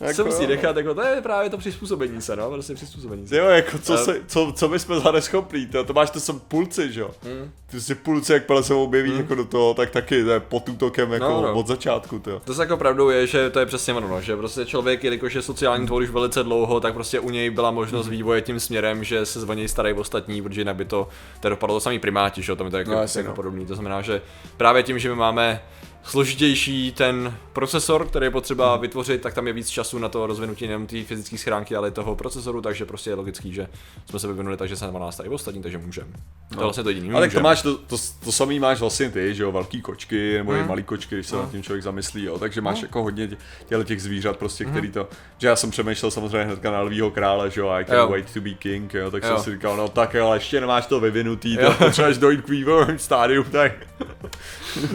Jako 0.00 0.14
Co 0.14 0.24
musí 0.24 0.46
nechat, 0.46 0.76
jako 0.76 0.94
to 0.94 1.02
je 1.02 1.20
právě 1.20 1.50
to 1.50 1.58
přizpůsobení 1.58 2.20
se, 2.22 2.36
no, 2.36 2.50
prostě 2.50 2.74
přizpůsobení 2.74 3.28
se. 3.28 3.36
jo, 3.36 3.46
jako 3.46 3.78
co, 3.78 3.94
Eh. 3.94 3.98
se, 3.98 4.20
co, 4.26 4.52
co 4.56 4.68
my 4.68 4.78
jsme 4.78 5.00
za 5.00 5.12
neschopný, 5.12 5.66
to, 5.66 5.84
to 5.84 5.92
máš 5.92 6.10
to 6.10 6.20
jsem 6.20 6.40
půlci, 6.40 6.92
že 6.92 7.00
jo. 7.00 7.10
Hmm. 7.22 7.50
Ty 7.70 7.80
si 7.80 7.94
půlci, 7.94 8.32
jak 8.32 8.42
se 8.60 8.74
objeví 8.74 9.16
jako 9.16 9.34
do 9.34 9.44
toho, 9.44 9.74
tak 9.74 9.90
taky 9.90 10.24
to 10.24 10.30
je 10.30 10.40
pod 10.40 10.68
útokem 10.68 11.12
jako 11.12 11.24
No, 11.24 11.42
no. 11.42 11.54
od 11.54 11.66
začátku, 11.66 12.18
to. 12.18 12.40
To 12.44 12.54
se 12.54 12.62
jako 12.62 12.76
pravdou 12.76 13.08
je, 13.08 13.26
že 13.26 13.50
to 13.50 13.60
je 13.60 13.66
přesně 13.66 13.94
ono, 13.94 14.08
no, 14.08 14.20
že 14.20 14.36
prostě 14.36 14.64
člověk, 14.64 15.04
jelikož 15.04 15.34
je 15.34 15.42
sociální 15.42 15.86
tvor 15.86 16.02
už 16.02 16.10
velice 16.10 16.42
dlouho, 16.42 16.80
tak 16.80 16.94
prostě 16.94 17.20
u 17.20 17.30
něj 17.30 17.50
byla 17.50 17.70
možnost 17.70 18.08
vývoje 18.08 18.40
tím 18.42 18.60
směrem, 18.60 19.04
že 19.04 19.26
se 19.26 19.40
zvoní 19.40 19.68
starají 19.68 19.94
ostatní, 19.94 20.42
protože 20.42 20.60
jinak 20.60 20.76
by 20.76 20.84
to, 20.84 21.08
to 21.40 21.48
dopadlo 21.48 21.76
to 21.76 21.80
samý 21.80 21.98
primáti, 21.98 22.42
že 22.42 22.52
jo, 22.52 22.56
tam 22.56 22.66
je 22.66 22.70
to 22.70 22.76
jako, 22.78 22.90
No, 22.90 22.96
no, 22.96 23.02
jasně, 23.02 23.18
jako 23.18 23.28
no. 23.30 23.34
podobný. 23.36 23.66
To 23.66 23.74
znamená, 23.74 24.02
že 24.02 24.22
právě 24.56 24.82
tím, 24.82 24.98
že 24.98 25.08
my 25.08 25.14
máme 25.14 25.62
složitější 26.02 26.92
ten 26.92 27.36
procesor, 27.52 28.06
který 28.06 28.26
je 28.26 28.30
potřeba 28.30 28.72
Mhm. 28.72 28.80
vytvořit, 28.82 29.20
tak 29.22 29.34
tam 29.34 29.46
je 29.46 29.52
víc 29.52 29.68
času 29.68 29.98
na 29.98 30.08
to 30.08 30.26
rozvinutí 30.26 30.66
nejen 30.66 30.86
té 30.86 31.02
fyzické 31.04 31.38
schránky, 31.38 31.76
ale 31.76 31.88
i 31.88 31.90
toho 31.90 32.16
procesoru, 32.16 32.60
takže 32.60 32.84
prostě 32.84 33.10
je 33.10 33.14
logický, 33.14 33.52
že 33.52 33.66
jsme 34.10 34.18
se 34.18 34.26
vyvinuli 34.26 34.56
tak, 34.56 34.68
že 34.68 34.76
se 34.76 34.86
na 34.92 34.98
nás 34.98 35.14
starají 35.14 35.34
ostatní, 35.34 35.62
takže 35.62 35.78
můžeme. 35.78 36.08
To 36.48 36.54
je 36.54 36.62
vlastně 36.62 36.82
to 36.82 36.88
jediný. 36.88 37.08
No. 37.08 37.16
Ale 37.16 37.26
tak 37.26 37.32
to 37.32 37.38
můžem. 37.38 37.42
Máš, 37.56 37.62
to, 37.62 37.78
to, 37.78 37.96
to 38.24 38.32
samý 38.32 38.58
máš 38.60 38.80
vlastně 38.80 39.10
ty, 39.10 39.34
že 39.34 39.42
jo, 39.42 39.52
velký 39.52 39.82
kočky, 39.82 40.34
nebo 40.38 40.52
i 40.54 40.58
Hmm. 40.58 40.68
malý 40.68 40.82
kočky, 40.82 41.14
když 41.14 41.26
se 41.26 41.36
nad 41.36 41.50
tím 41.50 41.62
člověk 41.62 41.82
zamyslí, 41.82 42.24
jo, 42.24 42.38
takže 42.38 42.60
máš 42.60 42.80
No. 42.80 42.84
jako 42.86 43.02
hodně 43.02 43.26
tě- 43.28 43.36
těchto 43.66 43.84
těch 43.84 44.02
zvířat 44.02 44.36
prostě, 44.36 44.64
Hmm. 44.64 44.72
který 44.72 44.90
to, 44.92 45.08
že 45.38 45.48
já 45.48 45.56
jsem 45.56 45.70
přemýšlel 45.70 46.10
samozřejmě 46.10 46.44
hnedka 46.44 46.70
na 46.70 46.80
lvýho 46.80 47.10
krále, 47.10 47.50
že 47.50 47.60
jo, 47.60 47.68
I 47.68 47.84
can 47.84 47.96
Jo. 47.96 48.08
wait 48.08 48.34
to 48.34 48.40
be 48.40 48.50
king, 48.50 48.94
jo, 48.94 49.10
tak 49.10 49.22
Jo. 49.22 49.28
jsem 49.28 49.44
si 49.44 49.50
říkal, 49.50 49.76
no 49.76 49.88
tak 49.88 50.14
jo, 50.14 50.26
ale 50.26 50.36
ještě 50.36 50.60
nemáš 50.60 50.86
to 50.86 51.00
vyvinutý, 51.00 51.56
to 51.56 51.70
potřebuješ 51.72 52.18
dojít 52.18 52.40
k 52.44 52.48
vývojovému 52.48 52.98
stádiu, 52.98 53.44
tak, 53.44 53.72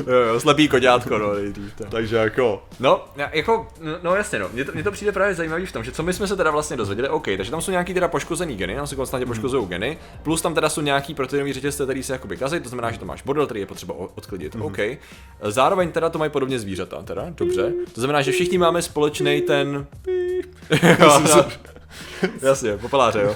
Jo, 0.08 0.14
jo, 0.34 0.40
slepý 0.40 0.68
koďátko, 0.68 1.18
no, 1.18 1.34
nejdřív, 1.34 1.74
to. 1.78 1.84
takže 1.84 2.16
jako, 2.16 2.64
No, 2.80 3.04
jako, 3.34 3.68
no, 3.82 3.92
no 4.04 4.16
jasně 4.16 4.40
no, 4.40 4.50
mně 4.54 4.66
to, 4.66 4.72
mně 4.72 4.84
to 4.84 4.92
přijde 4.92 5.12
právě 5.12 5.36
zajímavý 5.36 5.66
v 5.66 5.72
tom, 5.72 5.84
že 5.84 5.92
co 5.92 6.04
my 6.04 6.14
jsme 6.14 6.28
se 6.28 6.36
teda 6.36 6.52
vlastně 6.52 6.78
dozvěděli, 6.78 7.10
OK, 7.10 7.26
takže 7.38 7.52
tam 7.52 7.62
jsou 7.62 7.72
nějaký 7.72 7.94
teda 7.94 8.08
poškozený 8.08 8.56
geny, 8.56 8.76
tam 8.76 8.88
se 8.88 8.96
konstantně 8.96 9.26
poškozují 9.26 9.68
geny, 9.68 9.98
plus 10.24 10.42
tam 10.42 10.54
teda 10.54 10.70
jsou 10.70 10.82
nějaký 10.82 11.14
proteinový 11.14 11.54
řetězce, 11.54 11.84
který 11.84 12.04
se 12.04 12.14
jakoby 12.14 12.38
kazí, 12.38 12.51
to 12.60 12.70
znamená, 12.70 12.92
že 12.92 13.00
to 13.00 13.06
máš 13.06 13.22
bordel, 13.22 13.46
který 13.46 13.60
je 13.60 13.66
potřeba 13.66 13.94
odklidit, 14.16 14.56
OK. 14.60 14.78
Zároveň 15.42 15.92
teda 15.92 16.10
to 16.10 16.20
mají 16.20 16.32
podobně 16.32 16.60
zvířata, 16.60 17.02
teda, 17.02 17.26
dobře. 17.30 17.74
To 17.94 18.02
znamená, 18.02 18.22
že 18.22 18.32
všichni 18.32 18.58
máme 18.58 18.82
společný 18.82 19.42
ten... 19.42 19.88
jo, 21.00 21.20
no. 21.20 21.46
Jasně, 22.42 22.78
popeláře, 22.78 23.22
jo. 23.22 23.36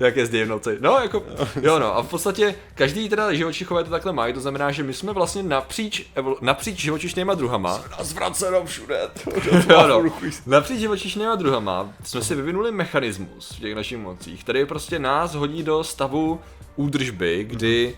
Jak 0.00 0.16
jezdí 0.16 0.42
v 0.42 0.48
noci. 0.48 0.76
No, 0.80 0.98
jako, 1.02 1.22
jo 1.62 1.78
no, 1.78 1.96
a 1.96 2.02
v 2.02 2.08
podstatě 2.08 2.54
každý 2.74 3.08
teda 3.08 3.34
živočichové 3.34 3.84
to 3.84 3.90
takhle 3.90 4.12
mají, 4.12 4.34
to 4.34 4.40
znamená, 4.40 4.70
že 4.70 4.82
my 4.82 4.94
jsme 4.94 5.12
vlastně 5.12 5.42
napříč, 5.42 6.10
evol- 6.16 6.36
napříč 6.40 6.78
živočišnýma 6.78 7.34
druhama, 7.34 7.84
a 7.98 8.04
zvraceno 8.04 8.64
všude, 8.64 9.00
Jo, 9.70 9.86
no. 9.86 10.10
Napříč 10.46 10.78
živočišnýma 10.78 11.34
druhama 11.34 11.92
jsme 12.04 12.22
si 12.22 12.34
vyvinuli 12.34 12.72
mechanismus 12.72 13.50
v 13.50 13.60
těch 13.60 13.74
našich 13.74 13.98
mocích, 13.98 14.44
který 14.44 14.64
prostě 14.64 14.98
nás 14.98 15.34
hodí 15.34 15.62
do 15.62 15.84
stavu 15.84 16.40
údržby, 16.76 17.44
kdy 17.44 17.94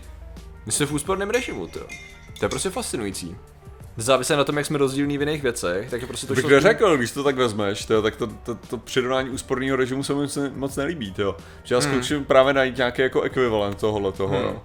my 0.65 0.71
jsme 0.71 0.85
v 0.85 0.91
úsporném 0.91 1.29
režimu, 1.29 1.67
to. 1.67 1.79
To 2.39 2.45
je 2.45 2.49
prostě 2.49 2.69
fascinující. 2.69 3.35
Závisí 3.97 4.33
na 4.33 4.43
tom, 4.43 4.57
jak 4.57 4.65
jsme 4.65 4.77
rozdílní 4.77 5.17
v 5.17 5.21
jiných 5.21 5.41
věcech, 5.43 5.89
takže 5.89 6.07
prostě 6.07 6.27
to 6.27 6.31
To 6.31 6.35
bych 6.35 6.41
šlo 6.41 6.49
tím- 6.49 6.55
neřekl, 6.55 6.97
když 6.97 7.11
to 7.11 7.23
tak 7.23 7.35
vezmeš, 7.35 7.85
tyjo, 7.85 8.01
tak 8.01 8.15
to, 8.15 8.27
to, 8.27 8.55
to 8.55 8.77
přirovnání 8.77 9.29
úsporného 9.29 9.75
režimu 9.77 10.03
se 10.03 10.13
mi 10.13 10.27
moc, 10.55 10.75
nelíbí, 10.75 11.11
tyjo. 11.13 11.35
Že 11.63 11.75
já 11.75 11.81
zkouším 11.81 12.25
právě 12.25 12.53
najít 12.53 12.77
nějaký 12.77 13.01
jako 13.01 13.21
ekvivalent 13.21 13.77
tohohle 13.79 14.11
toho, 14.11 14.35
Hmm. 14.37 14.43
jo. 14.47 14.61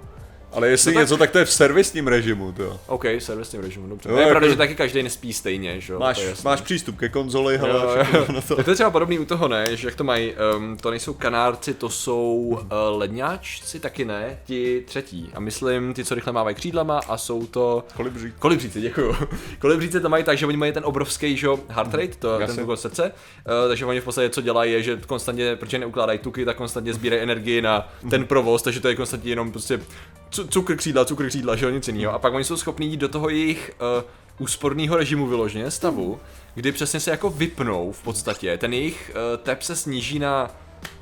Ale 0.56 0.68
jestli 0.68 0.92
No 0.92 0.94
tak- 0.94 1.02
něco, 1.02 1.16
tak 1.16 1.30
to 1.30 1.38
je 1.38 1.44
v 1.44 1.52
servisním 1.52 2.06
režimu, 2.06 2.52
to. 2.52 2.80
OK, 2.86 3.04
servisním 3.18 3.62
režimu, 3.62 3.88
dobře. 3.88 4.08
Jo, 4.08 4.14
No, 4.14 4.20
je 4.20 4.22
jako- 4.22 4.30
pravda, 4.30 4.48
že 4.48 4.56
taky 4.56 4.74
každý 4.74 5.02
nespí 5.02 5.32
stejně, 5.32 5.80
že 5.80 5.92
jo? 5.92 5.98
Máš, 5.98 6.16
to 6.16 6.22
je 6.22 6.34
máš 6.44 6.60
přístup 6.60 6.96
ke 6.98 7.08
konzoli, 7.08 7.54
Jo, 7.54 7.60
hele, 7.60 8.06
jo. 8.14 8.26
na 8.34 8.40
to. 8.40 8.56
Tak 8.56 8.64
to 8.64 8.70
je 8.70 8.74
třeba 8.74 8.90
podobný 8.90 9.18
u 9.18 9.24
toho, 9.24 9.48
ne? 9.48 9.76
Že 9.76 9.88
jak 9.88 9.94
to 9.94 10.04
mají, 10.04 10.32
um, 10.56 10.76
to 10.76 10.90
nejsou 10.90 11.14
kanárci, 11.14 11.74
to 11.74 11.88
jsou 11.88 12.34
uh, 12.34 12.58
ledňáčci, 12.98 13.80
taky 13.80 14.04
ne, 14.04 14.38
ti 14.44 14.82
třetí. 14.86 15.30
A 15.34 15.40
myslím, 15.40 15.94
ty, 15.94 16.04
co 16.04 16.14
rychle 16.14 16.32
mávají 16.32 16.56
křídlama 16.56 17.00
a 17.08 17.16
jsou 17.16 17.46
to... 17.46 17.84
Kolibří. 17.96 18.32
Kolibříci, 18.38 18.80
děkuju. 18.80 19.16
Kolibříci 19.58 20.00
to 20.00 20.08
mají 20.08 20.24
tak, 20.24 20.38
že 20.38 20.46
oni 20.46 20.56
mají 20.56 20.72
ten 20.72 20.82
obrovský 20.86 21.36
že, 21.36 21.46
jo, 21.46 21.58
heart 21.68 21.94
rate, 21.94 22.14
to, 22.18 22.40
Jasně. 22.40 22.54
ten 22.54 22.64
úkol 22.64 22.76
srdce, 22.76 23.02
uh, 23.02 23.68
takže 23.68 23.86
oni 23.86 24.00
v 24.00 24.04
podstatě 24.04 24.30
co 24.30 24.40
dělají 24.40 24.72
je, 24.72 24.82
že 24.82 24.96
konstantně, 25.06 25.56
protože 25.56 25.78
neukládají 25.78 26.18
tuky, 26.18 26.44
tak 26.44 26.56
konstantně 26.56 26.94
sbírají 26.94 27.22
energii 27.22 27.62
na 27.62 27.88
ten 28.10 28.24
provoz, 28.26 28.62
takže 28.62 28.80
to 28.80 28.88
je 28.88 28.94
konstantně 28.96 29.30
jenom 29.32 29.52
prostě 29.52 29.80
cukr 30.30 30.76
křídla, 30.76 31.04
cukr 31.04 31.28
křídla, 31.28 31.56
že 31.56 31.64
jo, 31.64 31.70
nic 31.70 31.88
jiného. 31.88 32.12
A 32.12 32.18
pak 32.18 32.34
oni 32.34 32.44
jsou 32.44 32.56
schopní 32.56 32.90
jít 32.90 32.96
do 32.96 33.08
toho 33.08 33.28
jejich 33.28 33.76
uh, 33.98 34.04
úsporného 34.38 34.96
režimu 34.96 35.26
vyloženě, 35.26 35.70
stavu, 35.70 36.20
kdy 36.54 36.72
přesně 36.72 37.00
se 37.00 37.10
jako 37.10 37.30
vypnou 37.30 37.92
v 37.92 38.02
podstatě, 38.02 38.58
ten 38.58 38.72
jejich 38.72 39.10
uh, 39.14 39.42
tep 39.42 39.62
se 39.62 39.76
sníží 39.76 40.18
na 40.18 40.50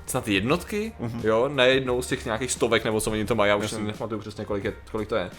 snad 0.07 0.29
jednotky, 0.29 0.93
jo, 1.23 1.51
najednou 1.55 2.03
z 2.03 2.07
těch 2.07 2.25
nějakých 2.25 2.53
stovek 2.53 2.85
nebo 2.85 3.01
co 3.01 3.11
oni 3.11 3.25
to 3.25 3.35
mají, 3.35 3.49
já 3.49 3.57
už 3.57 3.71
si 3.71 3.83
nepamatuju 3.83 4.21
přesně 4.21 4.45
kolik, 4.45 4.65
je, 4.65 4.73
kolik 4.93 5.09
to 5.09 5.17
je. 5.17 5.31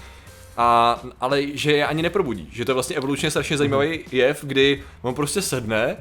A, 0.58 1.02
ale 1.22 1.44
že 1.54 1.72
je 1.72 1.88
ani 1.88 2.02
neprobudí, 2.02 2.50
že 2.52 2.66
to 2.66 2.72
je 2.72 2.74
vlastně 2.74 2.96
evolučně 2.96 3.30
strašně 3.30 3.58
zajímavý 3.58 4.00
jev, 4.12 4.44
kdy 4.44 4.84
on 5.02 5.14
prostě 5.14 5.42
sedne, 5.42 5.98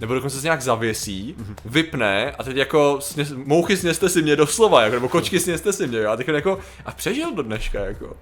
nebo 0.00 0.14
dokonce 0.14 0.36
se 0.36 0.46
nějak 0.46 0.62
zavěsí, 0.62 1.36
vypne 1.64 2.32
a 2.38 2.42
teď 2.42 2.56
jako 2.56 2.96
sněs, 3.00 3.32
mouchy 3.32 3.76
sněste 3.76 4.08
si 4.08 4.22
mě 4.22 4.36
doslova, 4.36 4.82
jako, 4.82 4.94
nebo 4.94 5.08
kočky 5.08 5.40
sněste 5.40 5.72
si 5.72 5.86
mě, 5.86 5.98
jo, 5.98 6.10
a 6.10 6.16
teď 6.16 6.28
jako, 6.28 6.58
a 6.86 6.92
přežil 6.92 7.34
do 7.34 7.42
dneška, 7.42 7.80
jako. 7.80 8.16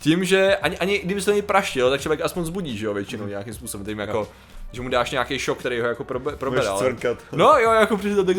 Tím, 0.00 0.24
že 0.24 0.56
ani, 0.56 0.78
ani 0.78 0.98
kdyby 0.98 1.20
se 1.20 1.32
to 1.32 1.42
praštil, 1.42 1.90
tak 1.90 2.00
člověk 2.00 2.20
aspoň 2.20 2.44
zbudí, 2.44 2.78
že 2.78 2.86
jo, 2.86 2.94
většinou 2.94 3.26
nějakým 3.26 3.54
způsobem, 3.54 3.86
tím 3.86 3.98
jako, 3.98 4.28
že 4.72 4.82
mu 4.82 4.88
dáš 4.88 5.10
nějaký 5.10 5.38
šok, 5.38 5.58
který 5.58 5.80
ho 5.80 5.86
jako 5.86 6.04
probe, 6.04 6.36
cvrkat. 6.78 7.18
No 7.32 7.58
jo, 7.58 7.72
jako 7.72 7.96
přijde 7.96 8.24
tak 8.24 8.36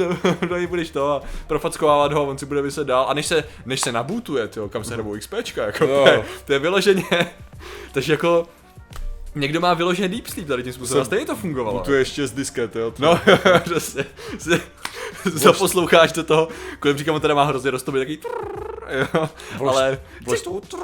do 0.50 0.58
něj 0.58 0.68
budeš 0.68 0.90
to 0.90 1.12
a 1.12 1.22
profackovávat 1.48 2.14
ho, 2.14 2.26
on 2.26 2.38
si 2.38 2.46
bude 2.46 2.62
vyset 2.62 2.88
dál. 2.88 3.06
A 3.10 3.14
než 3.14 3.26
se, 3.26 3.44
než 3.66 3.80
se 3.80 3.92
nabootuje, 3.92 4.48
tyjo, 4.48 4.70
kam 4.70 4.84
se 4.84 4.94
hrabou 4.94 5.18
XPčka, 5.20 5.66
jako 5.66 5.86
Jo. 5.86 6.04
to, 6.04 6.10
je, 6.12 6.24
to 6.46 6.54
je 6.54 6.60
vyloženě, 6.60 7.04
takže 7.92 8.14
jako 8.14 8.48
někdo 9.36 9.60
má 9.62 9.74
vyloženě 9.74 10.08
deep 10.10 10.28
sleep 10.28 10.48
tady 10.48 10.64
tím 10.64 10.74
způsobem, 10.74 11.02
a 11.02 11.06
stejně 11.06 11.26
to 11.26 11.36
fungovalo. 11.36 11.80
Tu 11.80 11.94
je 11.94 12.00
ještě 12.00 12.28
z 12.28 12.32
disket, 12.32 12.76
jo. 12.76 12.94
No, 13.00 13.20
přesně. 13.64 14.06
Si- 14.40 14.62
Zaposloucháš 15.34 16.12
do 16.12 16.24
toho, 16.24 16.48
kolem 16.80 16.98
říkám, 16.98 17.16
on 17.16 17.22
teda 17.22 17.34
má 17.36 17.44
hrozně 17.44 17.72
roztomý 17.72 18.00
takový 18.00 18.18
trrrr, 18.18 19.08
jo, 19.14 19.30
ale 19.70 20.00
vlož- 20.26 20.62
trrrr, 20.68 20.84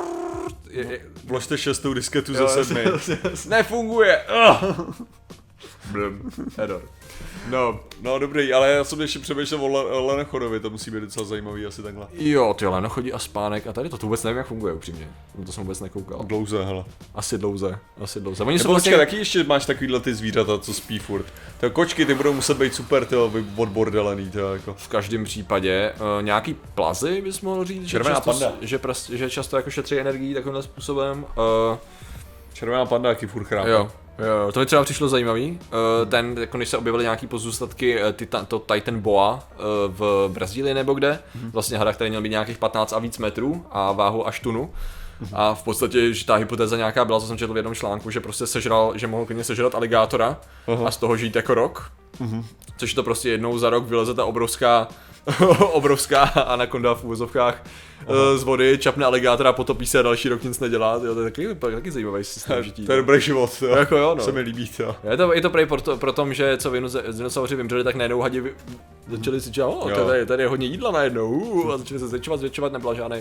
je, 0.70 0.86
je, 0.92 1.02
Vložte 1.24 1.58
šestou 1.58 1.94
disketu 1.94 2.34
jo, 2.34 2.48
ze 2.48 2.66
sedmi. 2.66 2.84
Nefunguje! 3.48 4.26
Blum, 5.92 6.32
Hedor. 6.58 6.82
No, 7.50 7.80
No 8.02 8.20
dobrý, 8.20 8.54
ale 8.54 8.70
já 8.72 8.84
jsem 8.84 9.02
ještě 9.02 9.20
přemýšlel 9.20 9.62
o 9.62 9.68
Le- 9.68 10.00
Lenechodovi, 10.08 10.60
to 10.60 10.70
musí 10.70 10.92
být 10.92 11.00
docela 11.00 11.26
zajímavý 11.26 11.66
asi 11.66 11.84
takhle. 11.84 12.08
Jo, 12.14 12.54
ty 12.60 12.66
ale 12.66 12.82
no 12.82 12.90
chodí 12.90 13.14
a 13.14 13.20
spánek 13.20 13.68
a 13.68 13.74
tady 13.74 13.90
to, 13.90 13.98
to 13.98 14.06
vůbec 14.06 14.24
nevím, 14.24 14.38
jak 14.38 14.48
funguje 14.48 14.74
upřímně. 14.74 15.08
To 15.46 15.52
jsem 15.52 15.64
vůbec 15.64 15.80
nekoukal. 15.80 16.24
Dlouze, 16.24 16.64
hele. 16.66 16.86
Asi 17.16 17.38
dlouze, 17.38 17.80
asi 18.02 18.20
dlouze. 18.20 18.44
Oni 18.44 18.60
jsou 18.60 18.64
Nebo 18.64 18.74
vlastně... 18.74 18.98
taky 18.98 19.16
ještě 19.16 19.44
máš 19.44 19.66
takovýhle 19.66 20.00
ty 20.00 20.14
zvířata, 20.14 20.58
co 20.60 20.74
spí 20.74 21.00
furt. 21.00 21.26
To 21.60 21.70
kočky, 21.70 22.06
ty 22.06 22.14
budou 22.16 22.34
muset 22.34 22.58
být 22.58 22.74
super, 22.76 23.06
ty 23.06 23.16
odbordelený, 23.58 24.30
to 24.30 24.54
jako. 24.54 24.74
V 24.74 24.88
každém 24.88 25.24
případě 25.24 25.94
uh, 25.96 26.24
nějaký 26.24 26.54
plazy 26.76 27.22
bys 27.22 27.42
mohl 27.42 27.66
říct, 27.66 27.82
že 27.84 27.90
Červená 27.90 28.16
často, 28.16 28.32
panda. 28.32 28.52
že, 28.62 28.78
pras, 28.78 29.10
že 29.10 29.30
často 29.30 29.58
jako 29.58 29.70
šetří 29.70 30.00
energii 30.00 30.34
takovýmhle 30.34 30.64
způsobem. 30.64 31.26
Uh, 31.72 31.78
Červená 32.54 32.86
panda, 32.86 33.10
jaký 33.10 33.26
furt 33.26 33.44
chrápe. 33.44 33.70
jo, 33.70 33.92
jo, 34.20 34.52
to 34.52 34.60
mi 34.60 34.66
třeba 34.66 34.84
přišlo 34.84 35.10
zajímavý. 35.10 35.52
Uh, 35.52 36.10
ten, 36.10 36.36
jako 36.40 36.58
když 36.58 36.70
se 36.70 36.78
objevily 36.78 37.04
nějaký 37.04 37.28
pozůstatky, 37.28 38.04
uh, 38.04 38.12
titan, 38.12 38.46
to 38.46 38.60
Titan 38.60 39.00
Boa 39.00 39.34
uh, 39.34 39.40
v 39.88 40.30
Brazílii 40.34 40.74
nebo 40.74 40.94
kde, 40.94 41.20
vlastně 41.54 41.78
hada, 41.78 41.94
který 41.94 42.10
měl 42.10 42.22
být 42.22 42.30
nějakých 42.30 42.58
15 42.58 42.94
a 42.94 43.00
víc 43.00 43.18
metrů 43.18 43.66
a 43.72 43.92
váhu 43.92 44.28
až 44.28 44.40
tunu. 44.40 44.74
A 45.34 45.54
v 45.54 45.64
podstatě, 45.64 46.14
že 46.14 46.26
ta 46.26 46.36
hypotéza 46.36 46.78
nějaká 46.78 47.06
byla, 47.06 47.20
co 47.20 47.28
jsem 47.28 47.38
četl 47.38 47.54
v 47.54 47.58
jednom 47.58 47.76
článku, 47.76 48.12
že 48.12 48.20
prostě 48.20 48.48
sežral, 48.48 48.94
že 48.96 49.08
mohl 49.08 49.26
klidně 49.26 49.44
sežrat 49.44 49.76
aligátora 49.76 50.38
a 50.86 50.92
z 50.92 50.98
toho 50.98 51.18
žít 51.18 51.36
jako 51.36 51.54
rok. 51.54 51.92
Což 52.78 52.94
to 52.94 53.04
prostě 53.04 53.30
jednou 53.30 53.58
za 53.58 53.70
rok 53.70 53.86
vyleze 53.88 54.14
ta 54.14 54.26
obrovská 54.26 54.88
obrovská 55.72 56.24
anakonda 56.24 56.96
v 56.96 57.04
úvozovkách 57.04 57.64
uh, 58.08 58.38
z 58.38 58.44
vody, 58.44 58.78
čapne 58.78 59.06
aligátora, 59.06 59.54
potopí 59.54 59.86
se 59.86 60.00
a 60.00 60.02
další 60.02 60.30
rok 60.30 60.44
nic 60.44 60.60
nedělá. 60.60 61.00
Jo, 61.04 61.16
to 61.16 61.22
je 61.22 61.32
taky, 61.32 61.56
taky 61.56 61.92
zajímavý 61.92 62.24
systém 62.24 62.64
žití. 62.64 62.86
To 62.86 62.92
je 62.92 62.98
dobrý 62.98 63.22
život, 63.22 63.50
jo. 63.62 63.76
Jako 63.76 63.98
jo, 63.98 64.16
no. 64.18 64.24
Se 64.24 64.32
mi 64.32 64.40
líbí, 64.40 64.72
to. 64.78 64.96
Je 65.12 65.18
to, 65.18 65.34
je 65.34 65.42
to 65.42 65.50
prej 65.50 65.66
proto, 65.66 65.98
pro 65.98 66.14
tom, 66.14 66.34
že 66.34 66.58
co 66.58 66.72
dinosauři 67.12 67.56
vymřeli, 67.56 67.84
tak 67.84 67.96
najednou 67.96 68.22
hadi 68.22 68.42
vy, 68.42 68.56
začali 69.08 69.42
si 69.42 69.52
říkat, 69.52 70.06
tady, 70.06 70.26
tady 70.26 70.44
je 70.44 70.48
hodně 70.48 70.68
jídla 70.68 70.92
najednou, 70.92 71.32
uh, 71.32 71.74
a 71.74 71.78
začali 71.78 72.00
se 72.00 72.08
zvětšovat, 72.08 72.40
zvětšovat, 72.40 72.74
nebyla 72.74 72.94
žádný 72.94 73.18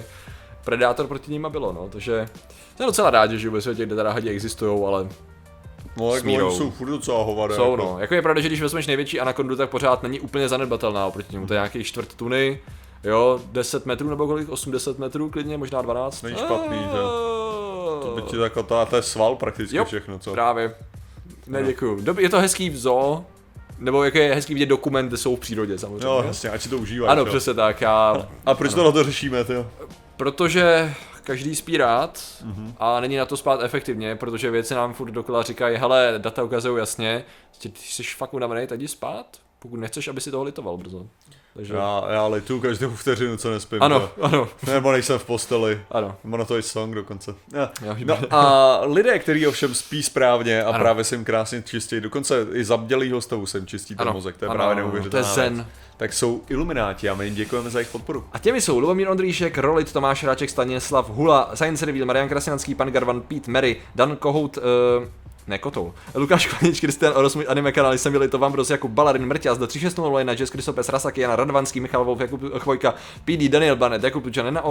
predátor 0.64 1.06
proti 1.06 1.32
ním 1.32 1.46
a 1.46 1.48
bylo, 1.48 1.72
no, 1.72 1.88
takže 1.92 2.28
jsem 2.76 2.86
docela 2.86 3.10
rád, 3.10 3.30
že 3.30 3.38
žiju 3.38 3.52
ve 3.52 3.60
světě, 3.60 3.86
kde 3.86 3.96
teda 3.96 4.12
hadi 4.12 4.30
existují, 4.30 4.84
ale 4.86 5.08
No, 5.96 6.12
S 6.12 6.14
jako 6.14 6.26
mírou. 6.26 6.46
oni 6.48 6.56
jsou 6.56 6.70
furt 6.70 6.88
docela 6.88 7.22
hovado. 7.22 7.54
jsou, 7.54 7.70
jako. 7.70 7.76
no. 7.76 7.96
Jako 7.98 8.14
je 8.14 8.22
pravda, 8.22 8.40
že 8.40 8.48
když 8.48 8.62
vezmeš 8.62 8.86
největší 8.86 9.20
anakondu, 9.20 9.56
tak 9.56 9.70
pořád 9.70 10.02
není 10.02 10.20
úplně 10.20 10.48
zanedbatelná 10.48 11.06
oproti 11.06 11.28
němu, 11.32 11.46
to 11.46 11.54
je 11.54 11.58
nějaký 11.58 11.84
čtvrt 11.84 12.14
tuny, 12.14 12.58
jo, 13.04 13.40
10 13.52 13.86
metrů 13.86 14.10
nebo 14.10 14.26
kolik, 14.26 14.48
80 14.48 14.98
metrů 14.98 15.30
klidně, 15.30 15.56
možná 15.58 15.82
12. 15.82 16.22
Není 16.22 16.36
špatný, 16.36 16.78
to. 16.92 18.00
To 18.02 18.12
by 18.16 18.22
ti 18.22 18.36
jako 18.36 18.62
to, 18.62 18.86
je 18.96 19.02
sval 19.02 19.36
prakticky 19.36 19.76
Jo, 19.76 19.84
všechno, 19.84 20.18
co? 20.18 20.32
Právě. 20.32 20.74
Ne, 21.46 21.62
děkuju. 21.62 21.96
Dob- 21.96 22.18
je 22.18 22.28
to 22.28 22.40
hezký 22.40 22.70
v 22.70 22.76
zoo, 22.76 23.24
nebo 23.78 24.04
jak 24.04 24.14
je 24.14 24.34
hezký 24.34 24.54
vidět 24.54 24.66
dokument, 24.66 25.08
kde 25.08 25.16
jsou 25.16 25.36
v 25.36 25.40
přírodě 25.40 25.78
samozřejmě. 25.78 26.06
Jo, 26.06 26.22
jasně, 26.26 26.50
ať 26.50 26.62
si 26.62 26.68
to 26.68 26.78
užívají. 26.78 27.10
ano, 27.10 27.20
jo. 27.22 27.26
přesně 27.26 27.54
tak. 27.54 27.80
Já, 27.80 28.26
A 28.46 28.54
proč 28.54 28.74
to 28.74 28.84
na 28.84 28.92
to 28.92 29.04
řešíme, 29.04 29.44
ty? 29.44 29.52
protože 30.16 30.94
každý 31.26 31.54
spí 31.56 31.76
rád 31.76 32.20
Mhm. 32.44 32.74
a 32.78 33.00
není 33.00 33.16
na 33.16 33.24
to 33.26 33.36
spát 33.36 33.62
efektivně, 33.62 34.16
protože 34.16 34.50
věci 34.50 34.74
nám 34.74 34.94
furt 34.94 35.10
dokola 35.10 35.42
říkají, 35.42 35.76
hele, 35.76 36.14
data 36.18 36.42
ukazují 36.42 36.78
jasně, 36.78 37.24
ty 37.62 37.68
ty 37.68 37.80
jsi 37.80 38.02
fakt 38.02 38.34
unavený, 38.34 38.66
tak 38.66 38.78
jdi 38.78 38.88
spát, 38.88 39.26
pokud 39.58 39.76
nechceš, 39.80 40.08
aby 40.08 40.20
si 40.20 40.30
toho 40.30 40.44
litoval 40.44 40.76
brzo. 40.76 41.06
Takže... 41.54 41.74
Já, 41.74 42.02
já 42.10 42.26
litu 42.26 42.60
každou 42.60 42.90
vteřinu, 42.90 43.36
co 43.36 43.50
nespím. 43.50 43.82
Ano, 43.82 44.00
to. 44.00 44.24
ano, 44.24 44.48
Nebo 44.72 44.92
nejsem 44.92 45.18
v 45.18 45.24
posteli. 45.24 45.80
ano. 45.90 46.16
Nebo 46.24 46.36
na 46.36 46.44
to 46.44 46.56
je 46.56 46.62
song 46.62 46.94
dokonce. 46.94 47.34
Ja. 47.52 47.70
Jo, 47.86 47.96
No 48.04 48.18
a 48.30 48.80
lidé, 48.84 49.18
kteří 49.18 49.46
ovšem 49.46 49.74
spí 49.74 50.02
správně 50.02 50.62
a 50.64 50.68
Ano. 50.68 50.78
právě 50.78 51.04
se 51.04 51.14
jim 51.14 51.24
krásně 51.24 51.62
čistí, 51.62 52.00
dokonce 52.00 52.46
i 52.52 52.64
za 52.64 52.76
bdělýho 52.76 53.20
stavu 53.20 53.46
se 53.46 53.58
jim 53.58 53.66
čistí 53.66 53.96
ten 53.96 54.02
Ano, 54.08 54.12
mozek, 54.12 54.36
to 54.36 54.44
je 54.44 54.48
ano, 54.48 54.56
právě 54.58 54.72
ano, 54.72 54.80
neuvěřitelná 54.82 55.34
to 55.34 55.40
je 55.40 55.50
věc. 55.50 55.66
Tak 55.96 56.12
jsou 56.12 56.42
ilumináti 56.48 57.08
a 57.08 57.14
my 57.14 57.24
jim 57.24 57.34
děkujeme 57.34 57.70
za 57.70 57.78
jejich 57.78 57.92
podporu. 57.92 58.24
A 58.32 58.38
těmi 58.38 58.60
jsou 58.60 58.78
Lubomír 58.78 59.08
Ondříšek, 59.08 59.58
Rolit, 59.58 59.92
Tomáš 59.92 60.24
Ráček, 60.24 60.50
Stanislav 60.50 61.10
Hula, 61.10 61.50
Science 61.54 61.86
Reveal, 61.86 62.06
Marian 62.06 62.28
Krasňanský, 62.28 62.74
Pan 62.74 62.90
Garvan, 62.90 63.20
Pete 63.20 63.50
Mary, 63.50 63.76
Dan 63.94 64.16
Kohout, 64.16 64.56
uh, 64.56 64.62
ne 65.46 65.58
Kotou, 65.58 65.94
Lukáš 66.14 66.46
Klanič, 66.46 66.80
Kristian 66.80 67.12
Oros, 67.16 67.34
můj 67.34 67.46
anime 67.48 67.72
kanál, 67.72 67.98
jsem 67.98 68.12
byli 68.12 68.28
to 68.28 68.38
vám 68.38 68.52
prostě 68.52 68.74
Jakub 68.74 68.90
Balarin, 68.90 69.26
Mrťas, 69.26 69.58
do 69.58 69.66
3600 69.66 70.26
na 70.26 70.32
Jess 70.32 70.50
Kristopes, 70.50 70.88
Rasaki, 70.88 71.20
Jana 71.20 71.36
Radvanský, 71.36 71.80
Michal 71.80 72.04
Wolf, 72.04 72.20
Jakub 72.20 72.42
Chvojka, 72.58 72.94
PD, 73.24 73.48
Daniel 73.48 73.76
Banet, 73.76 74.04
Jakub 74.04 74.24
Tučan, 74.24 74.44
Nena 74.44 74.62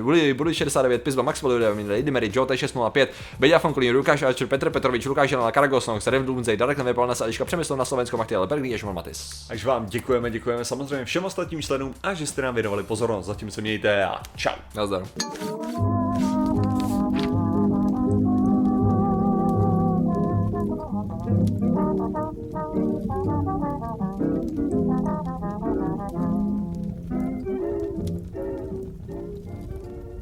Buli, 0.00 0.34
Buli 0.34 0.54
69, 0.54 1.02
Pizba, 1.02 1.22
Max 1.22 1.42
Volodem, 1.42 1.90
Lady 1.90 2.10
Mary, 2.10 2.30
Joe 2.34 2.56
605, 2.56 3.12
Beďa 3.38 3.58
Fonkolín, 3.58 3.96
Lukáš 3.96 4.22
Archer, 4.22 4.46
Petr 4.46 4.70
Petrovič, 4.70 5.06
Lukáš 5.06 5.30
Janela, 5.30 5.52
Karagos, 5.52 5.86
Nox, 5.86 6.06
Rem 6.06 6.26
Dunzej, 6.26 6.56
Darek 6.56 6.78
Nevypal, 6.78 7.06
Nasa, 7.06 7.24
Eliška 7.24 7.44
Přemysl 7.44 7.76
na 7.76 7.84
Slovensko, 7.84 8.16
Machtiel, 8.16 8.46
Berglí, 8.46 8.70
Ježmon 8.70 8.94
Matis. 8.94 9.46
Takže 9.48 9.68
vám 9.68 9.86
děkujeme, 9.86 10.30
děkujeme 10.30 10.64
samozřejmě 10.64 11.04
všem 11.04 11.24
ostatním 11.24 11.62
členům 11.62 11.94
a 12.02 12.14
že 12.14 12.26
jste 12.26 12.42
nám 12.42 12.54
věnovali 12.54 12.82
pozornost. 12.82 13.26
Zatím 13.26 13.50
se 13.50 13.60
mějte 13.60 14.04
a 14.04 14.22
čau. 14.36 14.54
Nazdar. 14.74 15.02